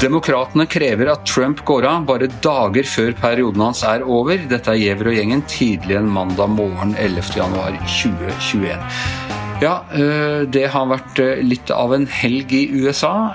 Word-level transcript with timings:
Demokratene 0.00 0.66
krever 0.70 1.10
at 1.12 1.26
Trump 1.28 1.60
går 1.68 1.84
av 1.88 2.04
bare 2.08 2.28
dager 2.44 2.86
før 2.88 3.12
perioden 3.20 3.60
hans 3.64 3.82
er 3.84 4.04
over. 4.04 4.38
Dette 4.48 4.70
er 4.72 4.80
Giæver 4.80 5.10
og 5.10 5.16
gjengen 5.18 5.42
tidlig 5.50 5.96
en 5.98 6.08
mandag 6.12 6.48
morgen 6.52 6.94
11.1.2021. 7.00 8.80
Ja, 9.64 9.74
eh, 9.92 10.48
det 10.52 10.66
har 10.72 10.86
vært 10.88 11.18
eh, 11.20 11.40
litt 11.44 11.72
av 11.74 11.92
en 11.96 12.06
helg 12.08 12.52
i 12.56 12.70
USA. 12.76 13.34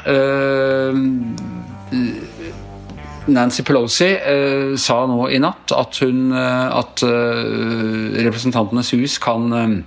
Eh, 3.21 3.31
Nancy 3.33 3.63
Pelosi 3.63 4.11
sa 4.77 5.05
nå 5.07 5.29
i 5.29 5.39
natt 5.41 5.71
at, 5.75 6.01
hun, 6.01 6.33
at 6.33 7.03
Representantenes 7.03 8.93
hus 8.97 9.17
kan, 9.21 9.83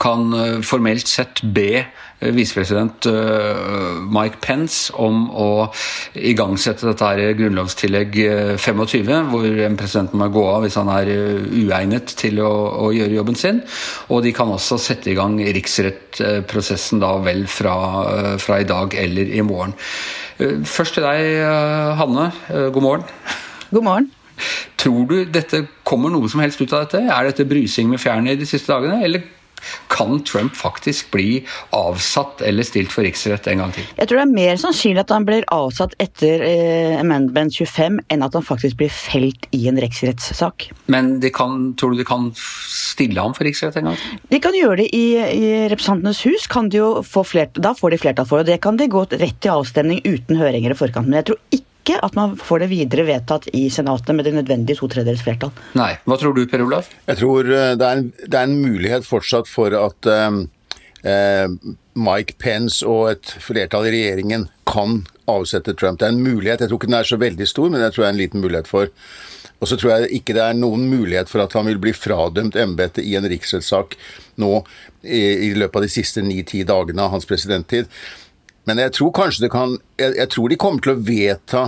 kan 0.00 0.34
formelt 0.66 1.06
sett 1.08 1.42
be 1.42 1.86
Eh, 2.18 2.32
visepresident 2.32 3.06
eh, 3.06 3.96
Mike 4.08 4.40
Pence 4.40 4.92
om 4.96 5.26
å 5.36 5.68
igangsette 6.16 6.88
dette 6.88 7.10
her 7.10 7.34
grunnlovstillegg 7.36 8.16
25, 8.56 9.10
eh, 9.12 9.26
hvor 9.28 9.60
en 9.66 9.76
president 9.76 10.14
må 10.16 10.30
gå 10.32 10.44
av 10.48 10.64
hvis 10.64 10.78
han 10.80 10.88
er 10.94 11.10
uegnet 11.12 12.14
til 12.16 12.40
å, 12.40 12.52
å, 12.86 12.92
gjøre 12.96 13.18
jobben 13.18 13.36
sin. 13.36 13.60
Og 14.08 14.24
de 14.24 14.32
kan 14.36 14.52
også 14.54 14.80
sette 14.80 15.12
i 15.12 15.18
gang 15.18 15.36
riksrettprosessen 15.44 17.04
da 17.04 17.18
vel 17.20 17.44
fra, 17.50 17.76
fra 18.40 18.62
i 18.62 18.68
dag 18.68 18.96
eller 18.96 19.36
i 19.36 19.44
morgen. 19.44 19.76
Først 20.36 20.98
til 20.98 21.06
deg, 21.06 21.40
Hanne. 21.96 22.28
God 22.74 22.82
morgen. 22.84 23.04
God 23.70 23.84
morgen. 23.86 24.10
Tror 24.76 25.06
du 25.08 25.16
dette 25.32 25.62
kommer 25.86 26.12
noe 26.12 26.28
som 26.28 26.42
helst 26.44 26.60
ut 26.60 26.72
av 26.76 26.84
dette? 26.84 27.00
Er 27.08 27.30
dette 27.30 27.46
brysing 27.48 27.88
med 27.88 28.02
fjærene 28.02 28.36
de 28.36 28.48
siste 28.48 28.68
dagene, 28.68 29.00
eller 29.06 29.24
kan 29.92 30.20
Trump 30.24 30.56
faktisk 30.56 31.10
bli 31.14 31.40
avsatt 31.76 32.42
eller 32.46 32.66
stilt 32.66 32.92
for 32.92 33.06
riksrett 33.06 33.46
en 33.50 33.62
gang 33.64 33.74
til? 33.76 33.86
Jeg 33.96 34.08
tror 34.08 34.20
det 34.20 34.26
er 34.26 34.34
mer 34.34 34.60
sannsynlig 34.60 35.02
at 35.04 35.14
han 35.14 35.26
blir 35.28 35.46
avsatt 35.54 35.96
etter 36.02 36.44
eh, 36.46 36.96
Amendment 37.00 37.56
25 37.56 38.00
enn 38.12 38.26
at 38.26 38.36
han 38.36 38.46
faktisk 38.46 38.78
blir 38.80 38.92
felt 38.92 39.48
i 39.56 39.66
en 39.70 39.80
riksrettssak. 39.80 40.68
Men 40.92 41.16
kan, 41.34 41.72
tror 41.78 41.94
du 41.94 42.02
de 42.02 42.08
kan 42.08 42.30
stille 42.36 43.20
ham 43.20 43.34
for 43.36 43.48
riksrett 43.48 43.78
en 43.80 43.90
gang 43.90 44.00
til? 44.00 44.18
De 44.32 44.42
kan 44.42 44.56
gjøre 44.56 44.80
det 44.82 44.90
i, 44.96 45.06
i 45.16 45.46
Representantenes 45.72 46.22
hus. 46.28 46.48
Kan 46.50 46.70
de 46.72 46.82
jo 46.82 46.90
få 47.06 47.24
flert, 47.26 47.56
da 47.62 47.74
får 47.76 47.94
de 47.94 48.02
flertall 48.02 48.28
for 48.28 48.42
det. 48.42 48.56
Det 48.56 48.62
kan 48.64 48.78
de 48.80 48.90
gå 48.90 49.06
rett 49.16 49.40
til 49.40 49.56
avstemning 49.56 50.02
uten 50.06 50.40
høringer 50.40 50.74
i 50.74 50.78
forkant. 50.78 51.08
Men 51.08 51.20
jeg 51.22 51.32
tror 51.32 51.42
ikke 51.50 51.75
ikke 51.86 52.00
at 52.02 52.16
man 52.18 52.34
får 52.38 52.64
det 52.64 52.70
videre 52.72 53.06
vedtatt 53.06 53.46
i 53.54 53.68
Senatet 53.70 54.14
med 54.16 54.26
det 54.26 54.34
nødvendige 54.34 54.80
to 54.80 54.88
tredjedels 54.90 55.22
flertall. 55.22 55.52
Nei. 55.78 55.92
Hva 56.04 56.18
tror 56.18 56.34
du, 56.34 56.42
Per 56.50 56.64
Olav? 56.64 56.90
Jeg 57.06 57.20
tror 57.20 57.46
eh, 57.46 57.74
det 57.78 57.86
er, 57.86 58.00
en, 58.02 58.10
det 58.26 58.34
er 58.34 58.48
en 58.48 58.58
mulighet 58.58 59.06
fortsatt 59.06 59.50
for 59.50 59.74
at 59.78 60.10
eh, 60.10 60.40
eh, 61.06 61.46
Mike 61.96 62.40
Pence 62.42 62.82
og 62.86 63.12
et 63.14 63.36
flertall 63.42 63.86
i 63.86 63.94
regjeringen 63.94 64.48
kan 64.66 65.04
avsette 65.30 65.76
Trump. 65.78 66.00
Det 66.00 66.08
er 66.08 66.16
en 66.16 66.26
mulighet. 66.26 66.64
Jeg 66.64 66.72
tror 66.72 66.82
ikke 66.82 66.90
den 66.90 66.98
er 66.98 67.08
så 67.08 67.22
veldig 67.22 67.48
stor, 67.48 67.70
men 67.70 67.86
jeg 67.86 67.94
tror 67.94 68.04
det 68.04 68.10
er 68.10 68.16
en 68.16 68.22
liten 68.24 68.44
mulighet 68.44 68.70
for. 68.70 68.90
Og 69.56 69.70
så 69.70 69.78
tror 69.80 69.94
jeg 69.94 70.18
ikke 70.18 70.34
det 70.36 70.42
er 70.44 70.58
noen 70.58 70.84
mulighet 70.90 71.30
for 71.32 71.40
at 71.46 71.54
han 71.56 71.70
vil 71.70 71.80
bli 71.80 71.94
fradømt 71.96 72.58
embetet 72.60 73.06
i 73.06 73.14
en 73.16 73.24
riksrettssak 73.30 73.96
nå 74.42 74.52
i, 75.00 75.22
i 75.48 75.50
løpet 75.56 75.80
av 75.80 75.86
de 75.86 75.92
siste 75.94 76.24
ni-ti 76.24 76.60
dagene 76.68 77.06
av 77.06 77.14
hans 77.14 77.28
presidenttid. 77.28 77.88
Men 78.66 78.82
jeg 78.82 78.96
tror 78.98 79.12
kanskje 79.14 79.46
det 79.46 79.52
kan 79.54 79.76
Jeg, 80.00 80.16
jeg 80.18 80.30
tror 80.34 80.50
de 80.50 80.58
kommer 80.60 80.82
til 80.82 80.94
å 80.96 81.02
vedta 81.06 81.66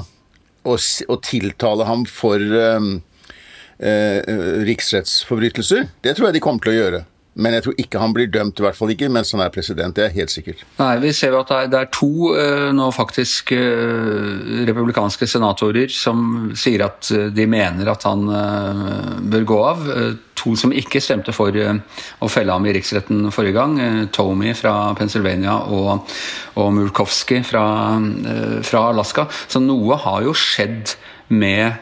å 0.68 1.16
tiltale 1.24 1.84
ham 1.88 2.02
for 2.04 2.42
um, 2.42 2.98
uh, 3.80 4.18
riksrettsforbrytelser. 4.68 5.86
Det 6.04 6.12
tror 6.16 6.28
jeg 6.28 6.36
de 6.36 6.42
kommer 6.44 6.60
til 6.60 6.74
å 6.74 6.76
gjøre. 6.76 7.00
Men 7.38 7.54
jeg 7.54 7.64
tror 7.64 7.76
ikke 7.78 8.00
han 8.02 8.14
blir 8.16 8.30
dømt, 8.34 8.58
i 8.58 8.64
hvert 8.64 8.76
fall 8.78 8.90
ikke 8.92 9.10
mens 9.12 9.30
han 9.34 9.42
er 9.44 9.52
president. 9.54 9.94
Det 9.94 10.08
er 10.08 10.14
helt 10.16 10.32
sikkert. 10.32 10.64
Nei, 10.80 10.94
Vi 11.04 11.12
ser 11.14 11.34
jo 11.34 11.42
at 11.44 11.52
det 11.70 11.78
er, 11.78 11.90
to 11.94 12.32
uh, 12.34 12.70
nå 12.74 12.88
faktisk 12.94 13.52
uh, 13.54 14.64
republikanske 14.66 15.28
senatorer 15.30 15.92
som 15.92 16.50
sier 16.58 16.82
at 16.88 17.10
uh, 17.14 17.28
de 17.34 17.46
mener 17.50 17.90
at 17.92 18.06
han 18.08 18.26
bør 19.30 19.46
gå 19.46 19.60
av. 19.68 19.86
to 20.38 20.54
som 20.56 20.70
ikke 20.70 21.00
stemte 21.02 21.32
for 21.34 21.50
å 21.50 22.28
felle 22.30 22.54
ham 22.54 22.66
i 22.66 22.72
riksretten 22.76 23.30
forrige 23.34 23.56
gang. 23.56 24.08
Tomey 24.14 24.54
fra 24.54 24.94
Pennsylvania 24.98 25.56
og, 25.74 26.06
og 26.54 26.68
Murkowski 26.76 27.42
fra, 27.42 27.64
fra 28.62 28.84
Alaska. 28.92 29.26
Så 29.50 29.58
noe 29.62 29.98
har 29.98 30.22
jo 30.22 30.34
skjedd 30.38 30.94
med 31.34 31.74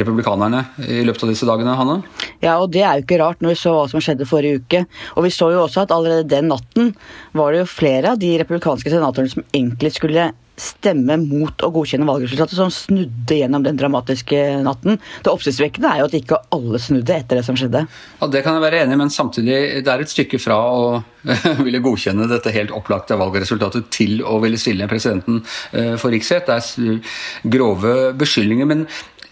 republikanerne 0.00 0.62
i 0.86 1.02
løpet 1.06 1.26
av 1.26 1.32
disse 1.32 1.48
dagene, 1.48 1.76
Hanne? 1.78 1.98
Ja, 2.44 2.56
og 2.60 2.70
det 2.74 2.84
er 2.84 2.98
jo 2.98 3.06
ikke 3.06 3.20
rart 3.22 3.44
når 3.44 3.54
vi 3.54 3.60
så 3.60 3.74
hva 3.76 3.84
som 3.90 4.02
skjedde 4.02 4.28
forrige 4.28 4.62
uke. 4.62 4.82
Og 5.16 5.26
vi 5.26 5.34
så 5.34 5.50
jo 5.54 5.62
også 5.64 5.84
at 5.84 5.94
allerede 5.94 6.28
den 6.30 6.50
natten 6.52 6.94
var 7.36 7.52
det 7.52 7.64
jo 7.64 7.70
flere 7.76 8.14
av 8.14 8.20
de 8.22 8.34
republikanske 8.42 8.92
senatorene 8.92 9.32
som 9.32 9.46
egentlig 9.52 9.96
skulle 9.96 10.30
stemme 10.56 11.18
mot 11.20 11.64
å 11.64 11.70
godkjenne 11.72 12.06
valgresultatet, 12.08 12.56
som 12.56 12.72
snudde 12.72 13.36
gjennom 13.38 13.64
den 13.64 13.76
dramatiske 13.78 14.38
natten. 14.64 14.98
Det 15.24 15.32
oppsiktsvekkende 15.32 15.90
er 15.90 16.00
jo 16.00 16.06
at 16.08 16.16
ikke 16.16 16.40
alle 16.56 16.80
snudde 16.80 17.16
etter 17.16 17.40
det 17.40 17.44
som 17.46 17.58
skjedde. 17.58 17.84
Ja, 18.20 18.28
Det 18.32 18.42
kan 18.44 18.56
jeg 18.56 18.64
være 18.64 18.80
enig 18.84 18.96
i, 18.96 19.00
men 19.02 19.12
samtidig 19.12 19.58
det 19.84 19.92
er 19.92 20.04
et 20.04 20.12
stykke 20.12 20.40
fra 20.40 20.56
å 20.56 20.86
ville 21.66 21.82
godkjenne 21.84 22.28
dette 22.30 22.54
helt 22.54 22.72
opplagte 22.74 23.18
valgresultatet 23.20 23.90
til 23.92 24.22
å 24.24 24.38
ville 24.42 24.60
stille 24.60 24.88
presidenten 24.88 25.42
eh, 25.72 25.94
for 26.00 26.14
riksrett. 26.14 26.48
Det 26.48 26.56
er 26.56 27.52
grove 27.56 27.96
beskyldninger. 28.16 28.66
men 28.66 28.86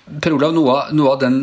Per 0.04 0.34
Olav, 0.36 0.52
noe 0.52 0.72
noe 0.92 1.12
av 1.14 1.20
den, 1.22 1.36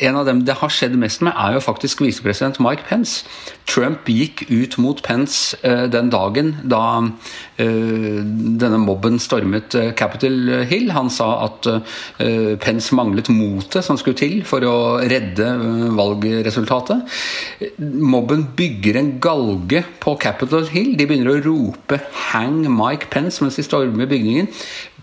En 0.00 0.16
av 0.16 0.24
dem 0.24 0.38
det 0.48 0.54
har 0.56 0.72
skjedd 0.72 0.94
mest 0.96 1.20
med, 1.24 1.34
er 1.36 1.56
jo 1.56 1.60
faktisk 1.60 2.00
visepresident 2.00 2.56
Mike 2.64 2.86
Pence. 2.88 3.26
Trump 3.68 4.08
gikk 4.08 4.46
ut 4.48 4.78
mot 4.80 5.02
Pence 5.04 5.58
uh, 5.60 5.84
den 5.92 6.08
dagen 6.12 6.54
da 6.64 6.80
uh, 7.02 7.60
denne 7.60 8.80
mobben 8.80 9.20
stormet 9.20 9.76
uh, 9.76 9.90
Capitol 9.98 10.64
Hill. 10.70 10.88
Han 10.96 11.12
sa 11.12 11.28
at 11.44 11.68
Pence 12.62 12.94
manglet 12.96 13.28
motet 13.32 13.84
som 13.84 13.98
skulle 14.00 14.16
til 14.16 14.40
for 14.48 14.64
å 14.64 14.76
redde 15.04 15.50
valgresultatet. 15.98 17.18
Mobben 17.76 18.46
bygger 18.56 19.00
en 19.00 19.16
galge 19.20 19.82
på 20.00 20.16
Capitol 20.22 20.68
Hill. 20.72 20.94
De 20.96 21.04
begynner 21.04 21.34
å 21.36 21.42
rope 21.44 22.00
'hang 22.30 22.64
Mike 22.64 23.10
Pence' 23.12 23.42
mens 23.44 23.60
de 23.60 23.66
stormer 23.66 24.08
bygningen. 24.08 24.48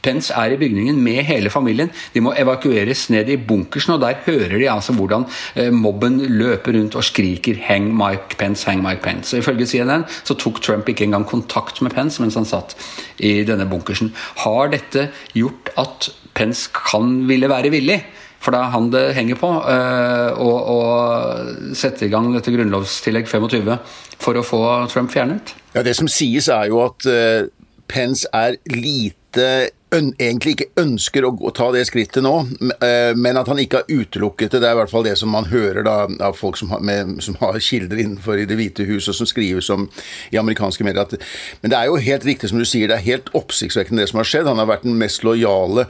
Pence 0.03 0.33
er 0.35 0.53
i 0.53 0.59
bygningen 0.59 0.99
med 1.03 1.23
hele 1.27 1.51
familien. 1.53 1.91
De 2.13 2.21
må 2.23 2.33
evakueres 2.37 3.05
ned 3.13 3.29
i 3.31 3.37
bunkersen, 3.39 3.95
og 3.95 4.01
der 4.03 4.19
hører 4.25 4.57
de 4.59 4.69
altså 4.71 4.95
hvordan 4.97 5.25
eh, 5.55 5.71
mobben 5.73 6.19
løper 6.39 6.77
rundt 6.77 6.95
og 6.99 7.03
skriker 7.03 7.59
'hang 7.67 7.91
Mike 7.97 8.37
Pence', 8.39 8.65
'hang 8.65 8.83
Mike 8.83 9.01
Pence'. 9.05 9.33
Og 9.33 9.39
Ifølge 9.39 9.67
CNN 9.67 10.05
så 10.23 10.33
tok 10.33 10.61
Trump 10.61 10.89
ikke 10.89 11.03
engang 11.03 11.25
kontakt 11.25 11.81
med 11.81 11.91
Pence 11.91 12.21
mens 12.21 12.35
han 12.35 12.45
satt 12.45 12.75
i 13.19 13.43
denne 13.43 13.69
bunkersen. 13.69 14.13
Har 14.37 14.67
dette 14.67 15.09
gjort 15.33 15.69
at 15.77 16.09
Pence 16.33 16.69
kan 16.73 17.27
ville 17.27 17.49
være 17.49 17.71
villig? 17.71 18.03
For 18.43 18.51
det 18.51 18.59
er 18.59 18.73
han 18.73 18.89
det 18.91 19.03
henger 19.15 19.37
på. 19.39 19.49
Å, 19.55 20.49
eh, 20.67 21.73
sette 21.79 22.05
i 22.05 22.11
gang 22.11 22.33
dette 22.33 22.51
grunnlovstillegg 22.51 23.27
25 23.27 23.77
for 24.19 24.35
å 24.35 24.43
få 24.43 24.63
Trump 24.91 25.11
fjernet? 25.11 25.53
Ja, 25.73 25.81
Det 25.81 25.95
som 25.95 26.07
sies, 26.07 26.49
er 26.49 26.67
jo 26.67 26.83
at 26.83 27.07
uh, 27.07 27.47
Pence 27.87 28.27
er 28.33 28.57
lite 28.67 29.69
egentlig 29.93 30.55
ikke 30.55 30.81
ønsker 30.81 31.25
å 31.27 31.51
ta 31.55 31.69
det 31.73 31.85
skrittet 31.89 32.23
nå, 32.25 32.33
eh, 32.83 33.13
men 33.15 33.39
at 33.39 33.49
han 33.51 33.61
ikke 33.61 33.81
har 33.81 33.91
utelukket 33.91 34.55
det. 34.55 34.61
Det 34.63 34.69
er 34.69 34.75
i 34.75 34.79
hvert 34.81 34.91
fall 34.91 35.05
det 35.07 35.15
som 35.19 35.31
man 35.33 35.47
hører 35.51 35.85
da, 35.85 35.95
av 36.25 36.37
folk 36.39 36.57
som 36.59 36.73
har, 36.73 36.83
med, 36.85 37.17
som 37.23 37.37
har, 37.41 37.59
kilder 37.63 38.01
innenfor 38.01 38.41
i 38.41 38.47
Det 38.49 38.57
hvite 38.59 38.87
hus, 38.89 39.07
og 39.11 39.17
som 39.17 39.29
skrives 39.29 39.69
om 39.73 39.87
i 40.33 40.39
amerikanske 40.41 40.85
medier. 40.85 41.05
At, 41.05 41.15
men 41.61 41.73
det 41.73 41.79
er 41.79 41.91
jo 41.91 42.01
helt 42.01 42.27
riktig 42.27 42.51
som 42.51 42.61
du 42.61 42.67
sier, 42.67 42.89
det 42.89 42.99
er 42.99 43.07
helt 43.07 43.31
oppsiktsvekkende 43.37 44.03
det 44.03 44.11
som 44.11 44.21
har 44.21 44.29
skjedd. 44.29 44.49
Han 44.49 44.61
har 44.61 44.71
vært 44.73 44.87
den 44.87 44.99
mest 44.99 45.25
lojale 45.27 45.87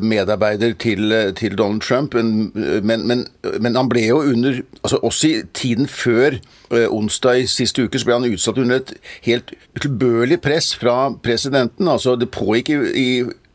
medarbeider 0.00 0.74
til, 0.78 1.12
til 1.36 1.56
Donald 1.58 1.80
Trump, 1.80 2.14
men, 2.14 2.52
men, 2.84 3.26
men, 3.60 3.76
han 3.76 3.88
ble 3.90 4.04
jo 4.06 4.20
under 4.20 4.60
altså 4.84 4.96
Også 5.02 5.28
i 5.28 5.42
tiden 5.54 5.88
før 5.88 6.36
eh, 6.70 6.86
onsdag 6.90 7.42
i 7.42 7.46
siste 7.50 7.84
uke 7.84 7.98
så 7.98 8.06
ble 8.06 8.18
han 8.18 8.28
utsatt 8.28 8.60
under 8.60 8.76
et 8.76 8.92
helt 9.26 9.52
utilbørlig 9.76 10.40
press 10.44 10.74
fra 10.76 11.10
presidenten. 11.22 11.88
altså 11.88 12.16
Det 12.16 12.30
pågikk 12.30 12.68
i 12.68 12.78
i 12.98 13.08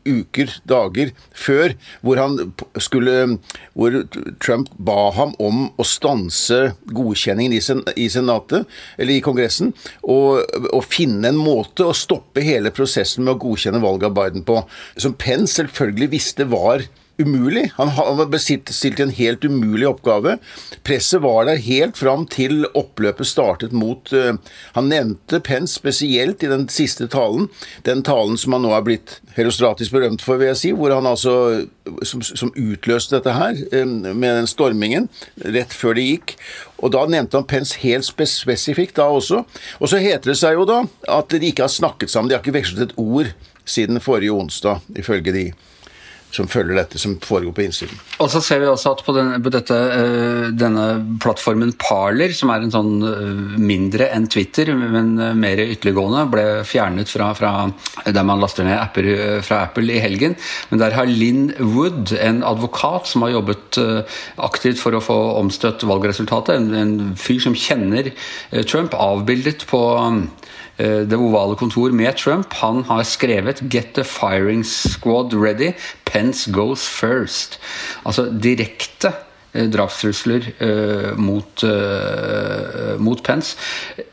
uker, 0.08 0.52
dager 0.68 1.12
før, 1.34 1.74
hvor, 2.04 2.20
skulle, 2.82 3.38
hvor 3.74 3.98
Trump 4.42 4.72
ba 4.78 5.10
ham 5.16 5.34
om 5.42 5.68
å 5.80 5.86
stanse 5.88 6.74
godkjenningen 6.94 7.56
i, 7.56 7.62
sen, 7.64 7.82
i 7.96 8.08
Senatet, 8.12 8.68
eller 8.98 9.16
i 9.16 9.22
Kongressen, 9.24 9.72
og, 10.02 10.42
og, 10.70 10.82
finne 10.84 11.30
en 11.30 11.40
måte 11.40 11.86
å 11.88 11.96
stoppe 11.96 12.44
hele 12.44 12.72
prosessen 12.74 13.24
med 13.24 13.36
å 13.36 13.42
godkjenne 13.46 13.82
valget 13.82 14.10
av 14.10 14.18
Biden 14.18 14.44
på. 14.46 14.60
Som 15.00 15.16
Pence 15.18 15.56
selvfølgelig 15.58 16.12
visste 16.12 16.46
var 16.50 16.84
umulig. 17.18 17.72
Han 17.76 17.90
var 18.16 18.38
stilt 18.38 19.00
i 19.00 19.02
en 19.02 19.10
helt 19.10 19.44
umulig 19.44 19.88
oppgave. 19.88 20.36
Presset 20.82 21.22
var 21.22 21.46
der 21.48 21.62
helt 21.62 21.98
fram 21.98 22.26
til 22.30 22.66
oppløpet 22.74 23.28
startet 23.28 23.72
mot 23.72 24.12
uh, 24.12 24.34
Han 24.74 24.90
nevnte 24.90 25.40
Pence 25.44 25.78
spesielt 25.78 26.42
i 26.42 26.50
den 26.50 26.66
siste 26.72 27.06
talen. 27.10 27.48
Den 27.86 28.02
talen 28.06 28.38
som 28.40 28.56
han 28.56 28.64
nå 28.66 28.74
er 28.74 28.86
blitt 28.86 29.18
herostratisk 29.36 29.94
berømt 29.94 30.24
for, 30.24 30.40
vil 30.40 30.52
jeg 30.52 30.60
si. 30.60 30.72
Hvor 30.74 30.94
han 30.94 31.06
altså 31.06 31.34
Som, 32.02 32.22
som 32.24 32.52
utløste 32.56 33.18
dette 33.18 33.32
her, 33.36 33.58
um, 33.82 33.98
med 34.16 34.38
den 34.40 34.46
stormingen, 34.48 35.08
rett 35.44 35.72
før 35.72 35.98
det 35.98 36.06
gikk. 36.08 36.36
Og 36.80 36.94
da 36.94 37.04
nevnte 37.08 37.38
han 37.38 37.48
Pence 37.48 37.78
helt 37.82 38.06
spesifikt 38.08 38.96
da 38.96 39.10
også. 39.12 39.44
Og 39.80 39.90
så 39.90 40.00
heter 40.02 40.32
det 40.32 40.38
seg 40.40 40.58
jo 40.58 40.64
da 40.68 40.82
at 41.12 41.30
de 41.30 41.50
ikke 41.50 41.66
har 41.66 41.72
snakket 41.72 42.10
sammen. 42.10 42.30
De 42.30 42.36
har 42.36 42.42
ikke 42.42 42.56
vekslet 42.56 42.88
et 42.88 42.96
ord 43.00 43.30
siden 43.64 44.00
forrige 44.00 44.32
onsdag, 44.32 44.80
ifølge 44.96 45.32
de 45.32 45.44
som 46.34 46.48
følger 46.50 46.76
dette 46.78 47.00
som 47.00 47.14
foregår 47.22 47.54
på 47.54 47.64
innsiden. 47.64 48.00
Og 48.22 48.30
så 48.32 48.40
ser 48.44 48.62
vi 48.62 48.68
også 48.70 48.94
at 48.94 49.02
på, 49.06 49.14
den, 49.16 49.32
på 49.44 49.52
dette, 49.54 49.74
uh, 49.74 50.48
denne 50.54 50.86
plattformen 51.22 51.74
Parler, 51.80 52.34
som 52.36 52.52
er 52.54 52.64
en 52.64 52.74
sånn 52.74 52.92
uh, 53.04 53.56
mindre 53.60 54.08
enn 54.14 54.28
Twitter, 54.30 54.72
men 54.78 55.14
uh, 55.20 55.30
mer 55.38 55.62
ytterliggående, 55.64 56.26
ble 56.32 56.46
fjernet 56.68 57.10
fra, 57.10 57.30
fra, 57.38 57.52
der 58.06 58.26
man 58.26 58.42
laster 58.42 58.66
ned 58.66 58.78
apper 58.80 59.10
fra 59.46 59.64
Apple 59.68 59.94
i 59.94 60.02
helgen. 60.02 60.36
Men 60.70 60.82
der 60.82 60.96
har 60.98 61.10
Linn 61.10 61.48
Wood, 61.60 62.14
en 62.18 62.42
advokat 62.46 63.10
som 63.10 63.24
har 63.26 63.34
jobbet 63.36 63.78
aktivt 64.42 64.80
for 64.80 64.96
å 64.96 65.02
få 65.02 65.16
omstøtt 65.38 65.84
valgresultatet, 65.86 66.56
en, 66.58 66.74
en 66.78 67.14
fyr 67.18 67.40
som 67.42 67.56
kjenner 67.58 68.10
Trump, 68.68 68.94
avbildet 68.98 69.66
på 69.70 69.82
Eh, 70.14 70.63
det 70.76 71.14
ovale 71.14 71.54
kontor 71.54 71.92
med 71.94 72.16
Trump. 72.18 72.52
Han 72.58 72.82
har 72.88 73.04
skrevet 73.06 73.62
'Get 73.70 73.94
the 73.94 74.04
firing 74.04 74.64
squad 74.64 75.32
ready'. 75.32 75.74
Pence 76.14 76.50
goes 76.54 76.86
first. 76.86 77.58
Altså 78.06 78.28
direkte 78.30 79.10
eh, 79.52 79.66
drapstrusler 79.70 80.46
uh, 80.62 81.16
mot, 81.18 81.64
uh, 81.66 82.94
mot, 83.02 83.22
Pence. 83.26 83.56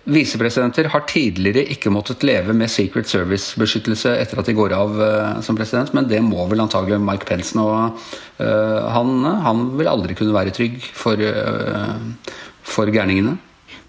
Visepresidenter 0.10 0.90
har 0.94 1.06
tidligere 1.10 1.68
ikke 1.76 1.94
måttet 1.94 2.26
leve 2.26 2.56
med 2.58 2.74
Secret 2.74 3.10
Service-beskyttelse 3.10 4.16
etter 4.18 4.42
at 4.42 4.50
de 4.50 4.58
går 4.58 4.74
av 4.78 4.98
uh, 4.98 5.38
som 5.46 5.58
president, 5.58 5.94
men 5.94 6.10
det 6.10 6.24
må 6.26 6.48
vel 6.50 6.66
antagelig 6.66 7.02
Mike 7.02 7.30
Pence 7.30 7.58
nå. 7.58 7.70
Han, 8.42 9.12
han, 9.46 9.60
vil 9.78 9.90
aldri 9.92 10.16
kunne 10.18 10.34
være 10.34 10.54
trygg 10.56 10.80
for, 10.98 11.20
for 12.66 12.90
gærningene. 12.90 13.36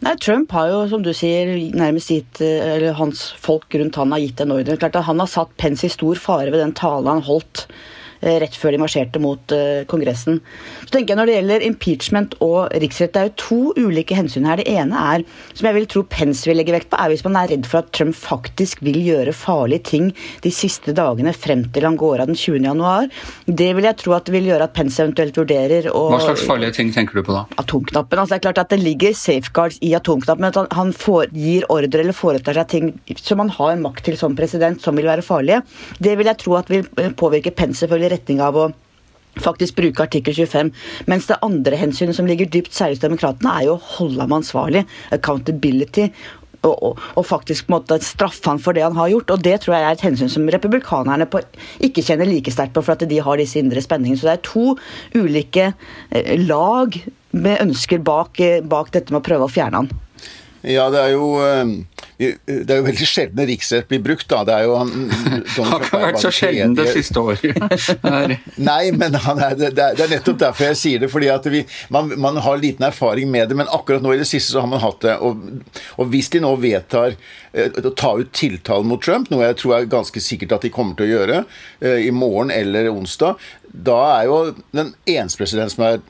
Nei, 0.02 0.16
Trump 0.18 0.50
har 0.56 0.68
jo, 0.70 0.82
som 0.90 1.02
du 1.04 1.12
sier, 1.14 1.52
nærmest 1.78 2.10
gitt 2.10 2.40
Eller 2.42 2.96
hans 2.98 3.28
folk 3.38 3.74
rundt 3.78 3.98
han 4.00 4.14
har 4.14 4.22
gitt 4.22 4.42
en 4.42 4.54
ordre. 4.54 4.76
Klart 4.76 4.98
at 4.98 5.06
Han 5.06 5.22
har 5.22 5.30
satt 5.30 5.56
Pence 5.60 5.86
i 5.86 5.92
stor 5.92 6.18
fare 6.18 6.50
ved 6.50 6.62
den 6.62 6.74
talen 6.78 7.10
han 7.10 7.26
holdt 7.26 7.66
Eh, 7.68 8.01
rett 8.22 8.56
før 8.58 8.74
de 8.74 8.80
marsjerte 8.82 9.20
mot 9.22 9.54
eh, 9.54 9.82
Kongressen. 9.90 10.40
Så 10.84 10.94
tenker 10.94 11.12
jeg 11.12 11.18
Når 11.18 11.28
det 11.28 11.36
gjelder 11.36 11.64
impeachment 11.66 12.36
og 12.44 12.72
riksrett, 12.82 13.12
det 13.14 13.20
er 13.20 13.28
jo 13.28 13.34
to 13.42 13.60
ulike 13.82 14.16
hensyn 14.16 14.46
her. 14.48 14.60
Det 14.60 14.70
ene 14.70 15.04
er, 15.14 15.24
som 15.52 15.68
jeg 15.68 15.76
vil 15.76 15.88
tro 15.90 16.04
Pence 16.08 16.48
vil 16.48 16.58
legge 16.60 16.74
vekt 16.74 16.90
på, 16.92 16.98
er 17.00 17.12
hvis 17.12 17.24
man 17.26 17.38
er 17.40 17.50
redd 17.52 17.66
for 17.68 17.82
at 17.82 17.90
Trump 17.96 18.16
faktisk 18.16 18.82
vil 18.86 19.00
gjøre 19.02 19.34
farlige 19.36 19.86
ting 19.90 20.10
de 20.44 20.52
siste 20.54 20.94
dagene 20.96 21.34
frem 21.34 21.64
til 21.74 21.86
han 21.86 21.98
går 22.00 22.22
av 22.22 22.30
den 22.30 22.38
20. 22.38 22.62
januar. 22.68 23.08
Det 23.46 23.70
vil 23.76 23.88
jeg 23.88 23.98
tro 24.02 24.16
at 24.16 24.28
det 24.28 24.36
vil 24.36 24.50
gjøre 24.52 24.68
at 24.68 24.76
Pence 24.76 25.02
eventuelt 25.02 25.38
vurderer 25.42 25.90
å 25.90 26.04
Hva 26.12 26.22
slags 26.22 26.46
farlige 26.46 26.78
ting 26.78 26.92
tenker 26.94 27.18
du 27.18 27.26
på 27.26 27.34
da? 27.34 27.44
Atomknappen. 27.62 28.22
altså 28.22 28.36
Det 28.36 28.40
er 28.40 28.46
klart 28.46 28.62
at 28.64 28.74
det 28.74 28.80
ligger 28.82 29.16
safeguards 29.18 29.80
i 29.82 29.92
atomknappen. 29.98 30.48
At 30.52 30.76
han 30.78 30.94
får, 30.96 31.32
gir 31.34 31.66
ordre 31.72 32.02
eller 32.04 32.16
foretar 32.16 32.56
seg 32.58 32.70
ting 32.72 32.92
som 33.18 33.42
han 33.42 33.52
har 33.58 33.78
makt 33.82 34.06
til 34.06 34.18
som 34.20 34.36
president, 34.38 34.80
som 34.82 34.96
vil 34.98 35.10
være 35.10 35.26
farlige. 35.26 35.62
Det 36.02 36.16
vil 36.18 36.30
jeg 36.30 36.40
tro 36.42 36.56
at 36.58 36.70
vil 36.70 36.86
påvirke 37.18 37.52
Pence 37.56 37.82
selvfølgelig 37.82 38.11
retning 38.12 38.42
av 38.44 38.58
å 38.58 38.70
faktisk 39.40 39.78
bruke 39.78 40.04
artikkel 40.04 40.34
25. 40.34 40.70
Mens 41.08 41.26
det 41.30 41.40
andre 41.44 41.78
hensynet 41.80 42.16
som 42.16 42.28
ligger 42.28 42.50
dypt 42.52 42.74
særlig 42.76 42.98
hos 42.98 43.06
demokratene, 43.06 43.56
er 43.56 43.68
jo 43.70 43.78
å 43.78 43.84
holde 43.96 44.24
ham 44.24 44.36
ansvarlig. 44.38 44.84
Accountability. 45.14 46.10
Og, 46.62 46.76
og, 46.76 47.00
og, 47.18 47.24
faktisk 47.26 47.72
måtte 47.72 47.96
straffe 48.06 48.46
han 48.46 48.60
for 48.62 48.76
det 48.76 48.84
han 48.84 48.94
har 48.94 49.10
gjort. 49.10 49.32
Og 49.34 49.42
det 49.42 49.56
tror 49.64 49.74
jeg 49.74 49.86
er 49.88 49.96
et 49.96 50.04
hensyn 50.06 50.30
som 50.30 50.46
republikanerne 50.52 51.26
på, 51.30 51.42
ikke 51.82 52.04
kjenner 52.06 52.28
like 52.28 52.52
sterkt 52.54 52.76
på, 52.76 52.84
for 52.86 52.94
at 52.94 53.02
de 53.08 53.18
har 53.18 53.40
disse 53.40 53.58
indre 53.58 53.82
spenningene. 53.82 54.20
Så 54.20 54.30
det 54.30 54.36
er 54.36 54.46
to 54.46 54.76
ulike 55.16 55.72
eh, 55.72 56.36
lag 56.44 57.00
med 57.32 57.64
ønsker 57.64 58.04
bak, 58.04 58.38
eh, 58.44 58.62
bak 58.62 58.92
dette 58.94 59.10
med 59.10 59.22
å 59.22 59.26
prøve 59.26 59.48
å 59.48 59.52
fjerne 59.52 59.82
han. 59.82 59.90
Ja, 60.62 60.88
det 60.94 61.00
er 61.02 61.14
jo 61.16 61.28
eh, 61.42 61.76
det 62.20 62.70
er 62.70 62.80
jo 62.80 62.84
veldig 62.86 63.06
sjelden 63.08 63.46
riksrett 63.48 63.88
blir 63.90 64.02
brukt, 64.04 64.28
da. 64.30 64.42
Det 64.46 64.54
er 64.54 64.66
jo 64.68 64.76
han 64.78 64.90
har 65.72 65.84
ikke 65.86 66.00
vært 66.04 66.20
så 66.22 66.32
sjelden 66.34 66.76
det 66.78 66.88
siste 66.92 67.22
året. 67.22 67.56
Nei, 68.70 68.82
men 68.94 69.16
er, 69.18 69.56
det, 69.58 69.72
er, 69.72 70.02
nettopp 70.12 70.40
derfor 70.42 70.68
jeg 70.70 70.78
sier 70.78 71.02
det. 71.02 71.10
fordi 71.12 71.30
at 71.32 71.46
vi, 71.50 71.64
man, 71.94 72.12
man, 72.20 72.38
har 72.44 72.60
liten 72.62 72.86
erfaring 72.86 73.30
med 73.32 73.50
det, 73.50 73.58
men 73.58 73.70
akkurat 73.72 74.04
nå 74.04 74.14
i 74.14 74.20
det 74.20 74.28
siste 74.28 74.54
så 74.54 74.62
har 74.62 74.70
man 74.70 74.82
hatt 74.82 75.00
det. 75.04 75.16
Og, 75.24 75.42
og 75.98 76.12
hvis 76.12 76.30
de 76.34 76.42
nå 76.44 76.52
vedtar 76.62 77.16
eh, 77.16 77.72
å 77.82 77.94
ta 77.96 78.14
ut 78.20 78.32
tiltalen 78.36 78.90
mot 78.90 79.02
Trump, 79.02 79.30
noe 79.32 79.48
jeg 79.48 79.58
tror 79.62 79.78
er 79.78 79.90
ganske 79.90 80.22
sikkert 80.22 80.58
at 80.58 80.66
de 80.68 80.74
kommer 80.74 80.98
til 80.98 81.08
å 81.08 81.12
gjøre 81.16 81.42
eh, 81.80 82.04
i 82.06 82.12
morgen 82.14 82.54
eller 82.54 82.92
onsdag, 82.92 83.40
da 83.72 83.98
er 84.18 84.28
jo 84.28 84.38
den 84.76 84.92
eneste 85.08 85.40
president 85.40 85.72
som 85.72 85.86
er 85.88 86.02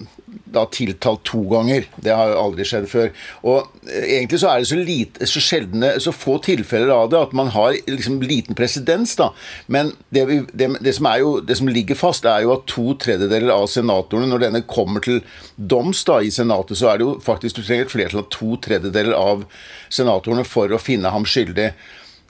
da 0.54 0.64
tiltalt 0.72 1.24
to 1.28 1.42
ganger. 1.50 1.86
Det 2.02 2.14
har 2.14 2.32
jo 2.32 2.40
aldri 2.40 2.66
skjedd 2.68 2.88
før. 2.90 3.10
Og 3.42 3.88
eh, 3.88 4.18
egentlig 4.18 4.42
så 4.42 4.52
er 4.52 4.62
det 4.62 4.70
så, 4.70 4.78
lite, 4.78 5.28
så 5.30 5.42
sjeldne, 5.42 5.94
så 6.02 6.14
få 6.14 6.38
tilfeller 6.44 6.92
av 6.94 7.12
det 7.12 7.20
at 7.20 7.34
man 7.36 7.52
har 7.54 7.76
liksom 7.88 8.20
liten 8.24 8.58
presedens, 8.58 9.14
da. 9.20 9.30
Men 9.72 9.94
det, 10.14 10.26
det, 10.52 10.70
det, 10.80 10.96
som 10.96 11.08
jo, 11.20 11.34
det, 11.44 11.58
som 11.60 11.70
ligger 11.72 11.98
fast, 11.98 12.28
er 12.28 12.44
jo 12.46 12.54
at 12.56 12.68
to 12.70 12.96
tredjedeler 13.02 13.54
av 13.54 13.68
senatorene, 13.72 14.30
når 14.30 14.46
denne 14.46 14.64
kommer 14.68 15.04
til 15.04 15.22
doms 15.56 16.04
da 16.08 16.20
i 16.22 16.30
Senatet, 16.32 16.78
så 16.78 16.92
er 16.92 17.00
det 17.00 17.08
jo 17.08 17.16
faktisk 17.22 17.58
du 17.58 17.64
trenger 17.64 17.88
et 17.88 17.94
flertall 17.94 18.22
av 18.24 18.30
to 18.32 18.56
tredjedeler 18.62 19.16
av 19.16 19.44
senatorene 19.92 20.46
for 20.48 20.72
å 20.72 20.80
finne 20.80 21.12
ham 21.12 21.26
skyldig. 21.28 21.72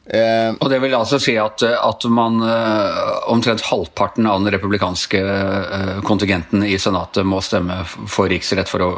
Eh, 0.07 0.51
og 0.59 0.71
Det 0.71 0.81
vil 0.83 0.95
altså 0.99 1.21
si 1.23 1.37
at, 1.39 1.63
at 1.63 2.05
man 2.11 2.43
eh, 2.43 3.03
omtrent 3.31 3.63
halvparten 3.69 4.27
av 4.27 4.43
den 4.43 4.51
republikanske 4.55 5.21
eh, 5.23 6.01
kontingenten 6.07 6.65
i 6.67 6.75
Senatet 6.83 7.27
må 7.27 7.39
stemme 7.45 7.83
for 7.87 8.31
riksrett 8.33 8.71
for 8.71 8.83
å, 8.83 8.91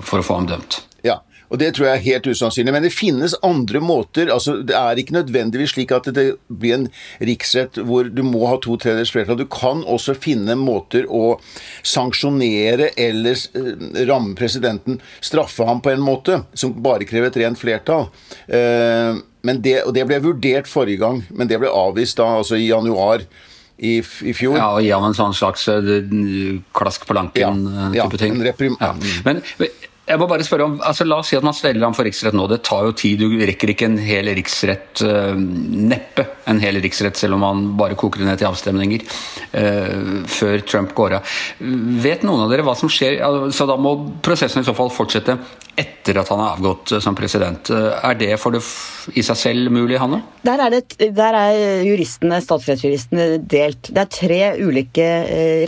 for 0.00 0.22
å 0.22 0.26
få 0.26 0.40
ham 0.40 0.48
dømt. 0.54 0.80
Og 1.50 1.58
Det 1.58 1.72
tror 1.74 1.88
jeg 1.88 1.98
er 1.98 2.04
helt 2.06 2.26
usannsynlig. 2.26 2.74
Men 2.74 2.86
det 2.86 2.92
finnes 2.94 3.36
andre 3.46 3.80
måter. 3.80 4.30
altså 4.32 4.58
Det 4.62 4.74
er 4.74 4.98
ikke 4.98 5.18
nødvendigvis 5.18 5.74
slik 5.76 5.92
at 5.92 6.08
det 6.14 6.26
blir 6.48 6.74
en 6.74 6.88
riksrett 7.20 7.78
hvor 7.86 8.10
du 8.10 8.22
må 8.26 8.46
ha 8.50 8.58
to 8.62 8.76
tredjedels 8.76 9.12
flertall. 9.14 9.38
Du 9.38 9.46
kan 9.46 9.84
også 9.84 10.16
finne 10.18 10.56
måter 10.58 11.06
å 11.08 11.38
sanksjonere 11.86 12.90
eller 12.96 13.38
ramme 14.08 14.34
presidenten, 14.38 15.00
straffe 15.20 15.66
ham 15.66 15.80
på 15.82 15.92
en 15.92 16.04
måte, 16.04 16.42
som 16.54 16.74
bare 16.82 17.06
krever 17.08 17.30
et 17.30 17.40
rent 17.44 17.60
flertall. 17.60 18.08
Eh, 18.48 19.18
men 19.46 19.60
det, 19.62 19.80
og 19.86 19.94
det 19.94 20.06
ble 20.08 20.18
vurdert 20.24 20.66
forrige 20.66 21.02
gang, 21.04 21.20
men 21.30 21.50
det 21.50 21.60
ble 21.62 21.70
avvist 21.70 22.18
da, 22.18 22.26
altså 22.40 22.58
i 22.58 22.66
januar 22.66 23.22
i, 23.76 23.98
i 24.00 24.32
fjor. 24.34 24.56
Ja, 24.58 24.70
og 24.74 24.82
gi 24.82 24.90
ham 24.90 25.06
en 25.06 25.16
sånn 25.16 25.36
slags 25.36 25.66
uh, 25.68 25.84
klask 26.76 27.06
på 27.06 27.16
lanken-type 27.16 27.94
ja, 27.94 28.06
ja, 28.08 28.08
ting. 28.18 28.40
Ja. 28.40 28.94
Men 29.26 29.42
jeg 30.06 30.20
må 30.20 30.28
bare 30.30 30.44
spørre 30.46 30.66
om, 30.68 30.76
altså 30.86 31.06
La 31.06 31.18
oss 31.18 31.32
si 31.32 31.38
at 31.38 31.46
man 31.46 31.56
steller 31.56 31.82
ham 31.82 31.94
for 31.96 32.06
riksrett 32.06 32.36
nå. 32.36 32.46
Det 32.50 32.60
tar 32.66 32.86
jo 32.86 32.94
tid. 32.94 33.24
Du 33.24 33.42
rekker 33.48 33.72
ikke 33.72 33.88
en 33.88 33.98
hel 33.98 34.30
riksrett, 34.38 35.02
uh, 35.02 35.34
neppe 35.34 36.28
en 36.46 36.62
hel 36.62 36.78
riksrett, 36.82 37.18
selv 37.18 37.34
om 37.34 37.42
man 37.42 37.64
bare 37.78 37.98
koker 37.98 38.22
det 38.22 38.28
ned 38.30 38.38
til 38.38 38.50
avstemninger 38.52 39.02
uh, 39.02 40.22
før 40.30 40.62
Trump 40.68 40.94
går 40.96 41.18
av. 41.18 41.36
Vet 42.06 42.22
noen 42.26 42.44
av 42.44 42.54
dere 42.54 42.66
hva 42.66 42.76
som 42.78 42.92
skjer? 42.92 43.18
Så 43.50 43.66
da 43.66 43.78
må 43.80 43.96
prosessen 44.22 44.62
i 44.62 44.68
så 44.68 44.76
fall 44.78 44.94
fortsette 44.94 45.40
etter 45.76 46.16
at 46.16 46.30
han 46.32 46.40
har 46.40 46.54
avgått 46.54 46.94
eh, 46.96 47.02
som 47.04 47.16
president. 47.18 47.68
Er 47.68 48.14
det 48.16 48.30
for 48.40 48.54
det 48.54 48.62
i 49.18 49.24
seg 49.26 49.36
selv 49.36 49.74
mulig, 49.74 49.98
Hanne? 50.00 50.22
Der 50.46 50.62
er, 50.64 50.72
det, 50.72 51.10
der 51.12 51.36
er 51.36 51.58
juristene, 51.84 52.38
statsrettsjuristene 52.40 53.42
delt. 53.42 53.90
Det 53.90 54.00
er 54.00 54.14
tre 54.14 54.40
ulike 54.62 55.08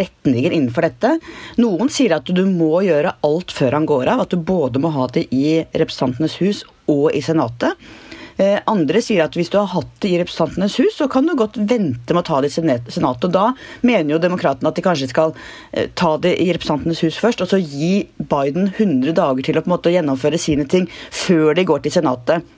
retninger 0.00 0.54
innenfor 0.54 0.88
dette. 0.88 1.12
Noen 1.60 1.92
sier 1.92 2.16
at 2.16 2.30
du 2.32 2.44
må 2.48 2.80
gjøre 2.86 3.18
alt 3.26 3.52
før 3.52 3.76
han 3.76 3.88
går 3.88 4.14
av. 4.14 4.24
At 4.24 4.27
du 4.30 4.38
både 4.40 4.80
må 4.82 4.92
ha 4.94 5.06
det 5.12 5.28
i 5.34 5.62
Representantenes 5.72 6.38
hus 6.42 6.64
og 6.88 7.10
i 7.16 7.22
Senatet. 7.24 7.78
Eh, 8.38 8.60
andre 8.70 9.00
sier 9.02 9.24
at 9.24 9.34
hvis 9.34 9.50
du 9.50 9.56
har 9.58 9.70
hatt 9.72 9.90
det 10.02 10.12
i 10.12 10.18
Representantenes 10.20 10.76
hus, 10.78 10.94
så 11.00 11.08
kan 11.10 11.26
du 11.26 11.34
godt 11.38 11.56
vente 11.58 12.14
med 12.14 12.22
å 12.22 12.26
ta 12.28 12.38
det 12.42 12.52
i 12.52 12.54
Senatet. 12.54 13.26
Og 13.26 13.32
da 13.34 13.48
mener 13.82 14.14
jo 14.14 14.20
demokratene 14.22 14.70
at 14.70 14.78
de 14.78 14.84
kanskje 14.86 15.10
skal 15.10 15.34
eh, 15.72 15.88
ta 15.98 16.12
det 16.22 16.36
i 16.38 16.52
Representantenes 16.54 17.02
hus 17.02 17.18
først, 17.18 17.42
og 17.42 17.50
så 17.50 17.58
gi 17.58 18.06
Biden 18.30 18.70
100 18.76 19.16
dager 19.18 19.42
til 19.42 19.58
å 19.58 19.64
på 19.64 19.72
en 19.72 19.74
måte 19.74 19.94
gjennomføre 19.94 20.38
sine 20.38 20.68
ting 20.70 20.86
før 21.10 21.58
de 21.58 21.66
går 21.66 21.82
til 21.82 21.98
Senatet. 21.98 22.54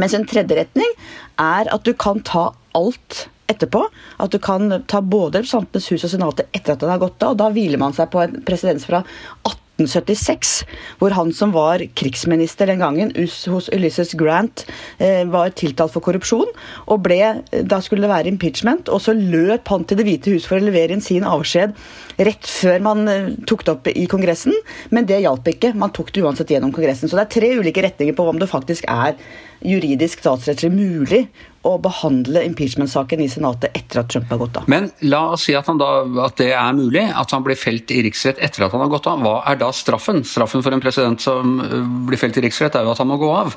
Mens 0.00 0.16
en 0.16 0.24
tredje 0.24 0.56
retning 0.56 0.96
er 1.36 1.68
at 1.68 1.84
du 1.84 1.92
kan 1.92 2.24
ta 2.24 2.48
alt 2.72 3.26
etterpå. 3.52 3.84
At 4.16 4.32
du 4.32 4.40
kan 4.40 4.78
ta 4.88 5.02
både 5.04 5.42
Representantenes 5.42 5.92
hus 5.92 6.06
og 6.06 6.14
Senatet 6.14 6.48
etter 6.56 6.72
at 6.72 6.80
den 6.80 6.92
har 6.92 7.02
gått 7.02 7.20
av. 7.20 7.34
og 7.34 7.42
Da 7.42 7.50
hviler 7.52 7.80
man 7.80 7.92
seg 7.96 8.08
på 8.12 8.22
en 8.24 8.40
presedens 8.46 8.88
fra 8.88 9.04
18 9.44 9.61
1976, 9.84 10.52
hvor 11.00 11.14
han 11.16 11.32
som 11.36 11.52
var 11.54 11.82
krigsminister 11.98 12.70
den 12.70 12.82
gangen 12.82 13.12
hos 13.16 13.68
Ulysses 13.72 14.14
Grant, 14.18 14.64
eh, 14.98 15.24
var 15.28 15.50
tiltalt 15.50 15.92
for 15.92 16.04
korrupsjon. 16.04 16.50
og 16.86 17.02
ble, 17.02 17.42
Da 17.64 17.80
skulle 17.80 18.02
det 18.02 18.10
være 18.10 18.28
impeachment, 18.28 18.88
og 18.88 19.00
så 19.00 19.12
løp 19.12 19.68
han 19.68 19.84
til 19.84 19.96
Det 19.96 20.06
hvite 20.06 20.32
hus 20.32 20.46
for 20.46 20.56
å 20.56 20.64
levere 20.64 20.92
inn 20.92 21.00
sin 21.00 21.22
avskjed 21.22 21.74
rett 22.18 22.44
før 22.46 22.80
man 22.82 23.08
eh, 23.08 23.30
tok 23.46 23.64
det 23.64 23.72
opp 23.72 23.88
i 23.88 24.06
Kongressen, 24.06 24.54
men 24.90 25.06
det 25.06 25.22
hjalp 25.22 25.44
ikke. 25.44 25.74
Man 25.74 25.90
tok 25.90 26.12
det 26.12 26.22
uansett 26.22 26.50
gjennom 26.50 26.72
Kongressen. 26.72 27.08
Så 27.08 27.16
det 27.16 27.26
er 27.26 27.40
tre 27.40 27.54
ulike 27.58 27.82
retninger 27.82 28.14
på 28.14 28.28
om 28.28 28.38
det 28.38 28.50
faktisk 28.50 28.84
er 28.88 29.16
juridisk 29.62 30.22
statsrettslig 30.22 30.72
mulig 30.74 31.28
å 31.62 31.76
behandle 31.82 32.42
impeachment-saken 32.48 33.22
i 33.22 33.28
Senatet 33.30 33.76
etter 33.78 34.02
at 34.02 34.10
Trump 34.10 34.32
har 34.34 34.40
gått 34.40 34.58
av. 34.58 34.66
Men 34.70 34.90
la 35.06 35.22
oss 35.36 35.46
si 35.46 35.54
at, 35.54 35.68
da, 35.78 35.90
at, 36.24 36.36
det 36.40 36.50
er 36.58 36.74
mulig, 36.76 37.04
at 37.06 37.34
han 37.34 37.44
blir 37.46 37.58
felt 37.58 37.90
i 37.94 38.00
riksrett 38.08 38.42
etter 38.42 38.66
at 38.66 38.74
han 38.74 38.82
har 38.82 38.90
gått 38.90 39.06
av. 39.10 39.22
Hva 39.22 39.36
er 39.50 39.60
da 39.60 39.70
straffen? 39.76 40.24
Straffen 40.26 40.64
for 40.64 40.74
en 40.74 40.82
president 40.82 41.22
som 41.22 41.60
eh, 41.62 41.78
blir 42.08 42.20
felt 42.20 42.38
i 42.40 42.44
riksrett, 42.48 42.78
er 42.78 42.86
jo 42.86 42.94
at 42.94 43.02
han 43.02 43.10
må 43.12 43.20
gå 43.22 43.30
av. 43.30 43.54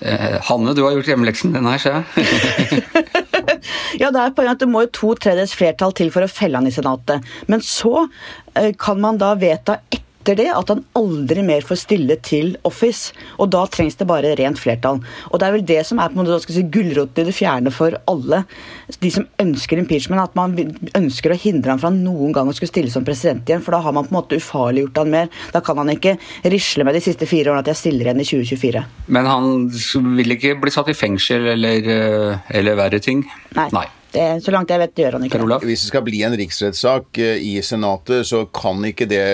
Eh, 0.00 0.38
Hanne, 0.46 0.76
du 0.76 0.84
har 0.84 0.94
gjort 0.94 1.10
hjemmeleksen. 1.10 1.52
Den 1.56 1.66
her 1.68 1.82
ser 1.82 1.98
jeg. 1.98 2.84
ja, 4.02 4.14
det 4.14 4.22
er 4.22 4.32
poenget 4.36 4.54
at 4.54 4.62
det 4.62 4.70
må 4.70 4.86
jo 4.86 4.94
to 4.94 5.12
tredjedels 5.18 5.56
flertall 5.58 5.94
til 5.96 6.14
for 6.14 6.24
å 6.24 6.30
felle 6.30 6.60
han 6.60 6.70
i 6.70 6.74
Senatet. 6.74 7.26
Men 7.50 7.64
så 7.66 8.06
eh, 8.54 8.72
kan 8.78 9.02
man 9.02 9.18
da 9.20 9.34
vedta 9.38 9.80
etter 9.90 10.02
etter 10.24 10.38
det 10.40 10.50
at 10.56 10.70
han 10.72 10.80
aldri 10.96 11.42
mer 11.44 11.64
får 11.64 11.82
stille 11.82 12.16
til 12.24 12.54
Office. 12.64 13.12
Og 13.36 13.50
da 13.52 13.64
trengs 13.68 13.98
det 14.00 14.06
bare 14.08 14.32
rent 14.38 14.60
flertall. 14.60 15.02
Og 15.30 15.40
det 15.40 15.46
er 15.46 15.56
vel 15.58 15.66
det 15.68 15.80
som 15.84 16.00
er 16.00 16.08
på 16.08 16.16
en 16.16 16.24
måte 16.24 16.40
si, 16.48 16.64
gulroten 16.64 17.24
i 17.24 17.28
det 17.28 17.36
fjerne 17.36 17.72
for 17.74 17.96
alle. 18.10 18.44
De 19.00 19.10
som 19.12 19.26
ønsker 19.42 19.80
impeachment, 19.80 20.22
at 20.22 20.36
man 20.38 20.56
ønsker 20.96 21.34
å 21.34 21.38
hindre 21.38 21.74
ham 21.74 21.82
fra 21.82 21.92
noen 21.92 22.32
gang 22.34 22.48
å 22.48 22.54
skulle 22.56 22.72
stille 22.72 22.92
som 22.92 23.04
president 23.04 23.44
igjen. 23.48 23.64
For 23.64 23.76
da 23.76 23.82
har 23.84 23.96
man 23.96 24.08
på 24.08 24.14
en 24.14 24.20
måte 24.20 24.38
ufarliggjort 24.40 25.02
han 25.02 25.12
mer. 25.12 25.28
Da 25.52 25.60
kan 25.64 25.80
han 25.82 25.92
ikke 25.92 26.16
risle 26.48 26.86
med 26.88 26.96
de 26.96 27.04
siste 27.04 27.28
fire 27.28 27.52
årene 27.52 27.64
at 27.66 27.72
jeg 27.74 27.82
stiller 27.82 28.08
igjen 28.08 28.24
i 28.24 28.28
2024. 28.30 28.86
Men 29.12 29.28
han 29.28 29.68
vil 30.16 30.38
ikke 30.38 30.56
bli 30.62 30.72
satt 30.72 30.88
i 30.88 30.96
fengsel 30.96 31.52
eller, 31.52 31.90
eh, 31.92 32.56
eller 32.56 32.80
verre 32.80 33.02
ting? 33.04 33.26
Nei. 33.58 33.68
Nei. 33.76 33.84
Det, 34.14 34.24
så 34.44 34.52
langt 34.54 34.70
jeg 34.70 34.78
vet, 34.78 34.98
gjør 35.02 35.16
han 35.16 35.24
ikke 35.26 35.40
det. 35.42 35.56
Hvis 35.66 35.84
det 35.84 35.90
skal 35.90 36.04
bli 36.06 36.20
en 36.22 36.36
riksrettssak 36.38 37.18
eh, 37.18 37.40
i 37.42 37.56
Senatet, 37.66 38.22
så 38.28 38.44
kan 38.54 38.84
ikke 38.86 39.08
det 39.10 39.24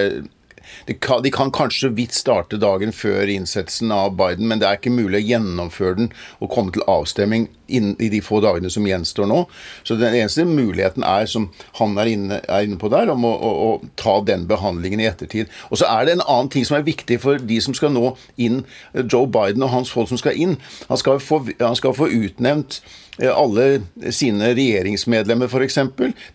kan, 1.00 1.22
de 1.22 1.30
kan 1.30 1.52
kanskje 1.54 1.92
vidt 1.96 2.14
starte 2.16 2.58
dagen 2.60 2.92
før 2.92 3.30
innsettelsen 3.30 3.92
av 3.94 4.14
Biden, 4.18 4.49
men 4.49 4.60
det 4.60 4.68
er 4.68 4.78
ikke 4.78 4.92
mulig 4.94 5.20
å 5.20 5.28
gjennomføre 5.28 5.99
den 5.99 6.12
og 6.40 6.52
komme 6.52 6.75
til 6.75 6.87
avstemning 6.90 7.49
i 7.70 8.08
de 8.10 8.20
få 8.25 8.40
dagene 8.42 8.70
som 8.72 8.87
gjenstår 8.87 9.28
nå. 9.30 9.44
Så 9.87 9.96
den 10.00 10.16
eneste 10.16 10.44
muligheten 10.49 11.04
er, 11.06 11.28
som 11.30 11.50
han 11.78 11.99
er 12.00 12.10
inne, 12.10 12.40
er 12.49 12.66
inne 12.66 12.80
på 12.80 12.90
der, 12.92 13.12
om 13.12 13.26
å, 13.28 13.30
å, 13.30 13.50
å, 13.66 13.90
ta 14.00 14.18
den 14.26 14.46
behandlingen 14.50 15.02
i 15.02 15.08
ettertid. 15.10 15.50
Og 15.70 15.80
så 15.80 15.90
er 15.90 16.06
det 16.06 16.16
en 16.16 16.26
annen 16.26 16.50
ting 16.52 16.66
som 16.66 16.78
er 16.78 16.87
viktig 16.87 17.20
for 17.22 17.38
de 17.38 17.60
som 17.62 17.76
skal 17.76 17.94
nå 17.94 18.14
inn, 18.40 18.64
Joe 19.04 19.28
Biden 19.30 19.66
og 19.66 19.75
hans 19.75 19.92
folk 19.92 20.10
som 20.10 20.20
skal 20.20 20.38
inn. 20.38 20.58
Han 20.88 21.00
skal 21.00 21.22
få, 21.22 21.44
han 21.60 21.78
skal 21.78 21.94
få 21.96 22.10
utnevnt 22.10 22.80
eh, 22.80 22.99
alle 23.28 23.82
sine 24.14 24.54
regjeringsmedlemmer, 24.56 25.50
f.eks. 25.50 25.78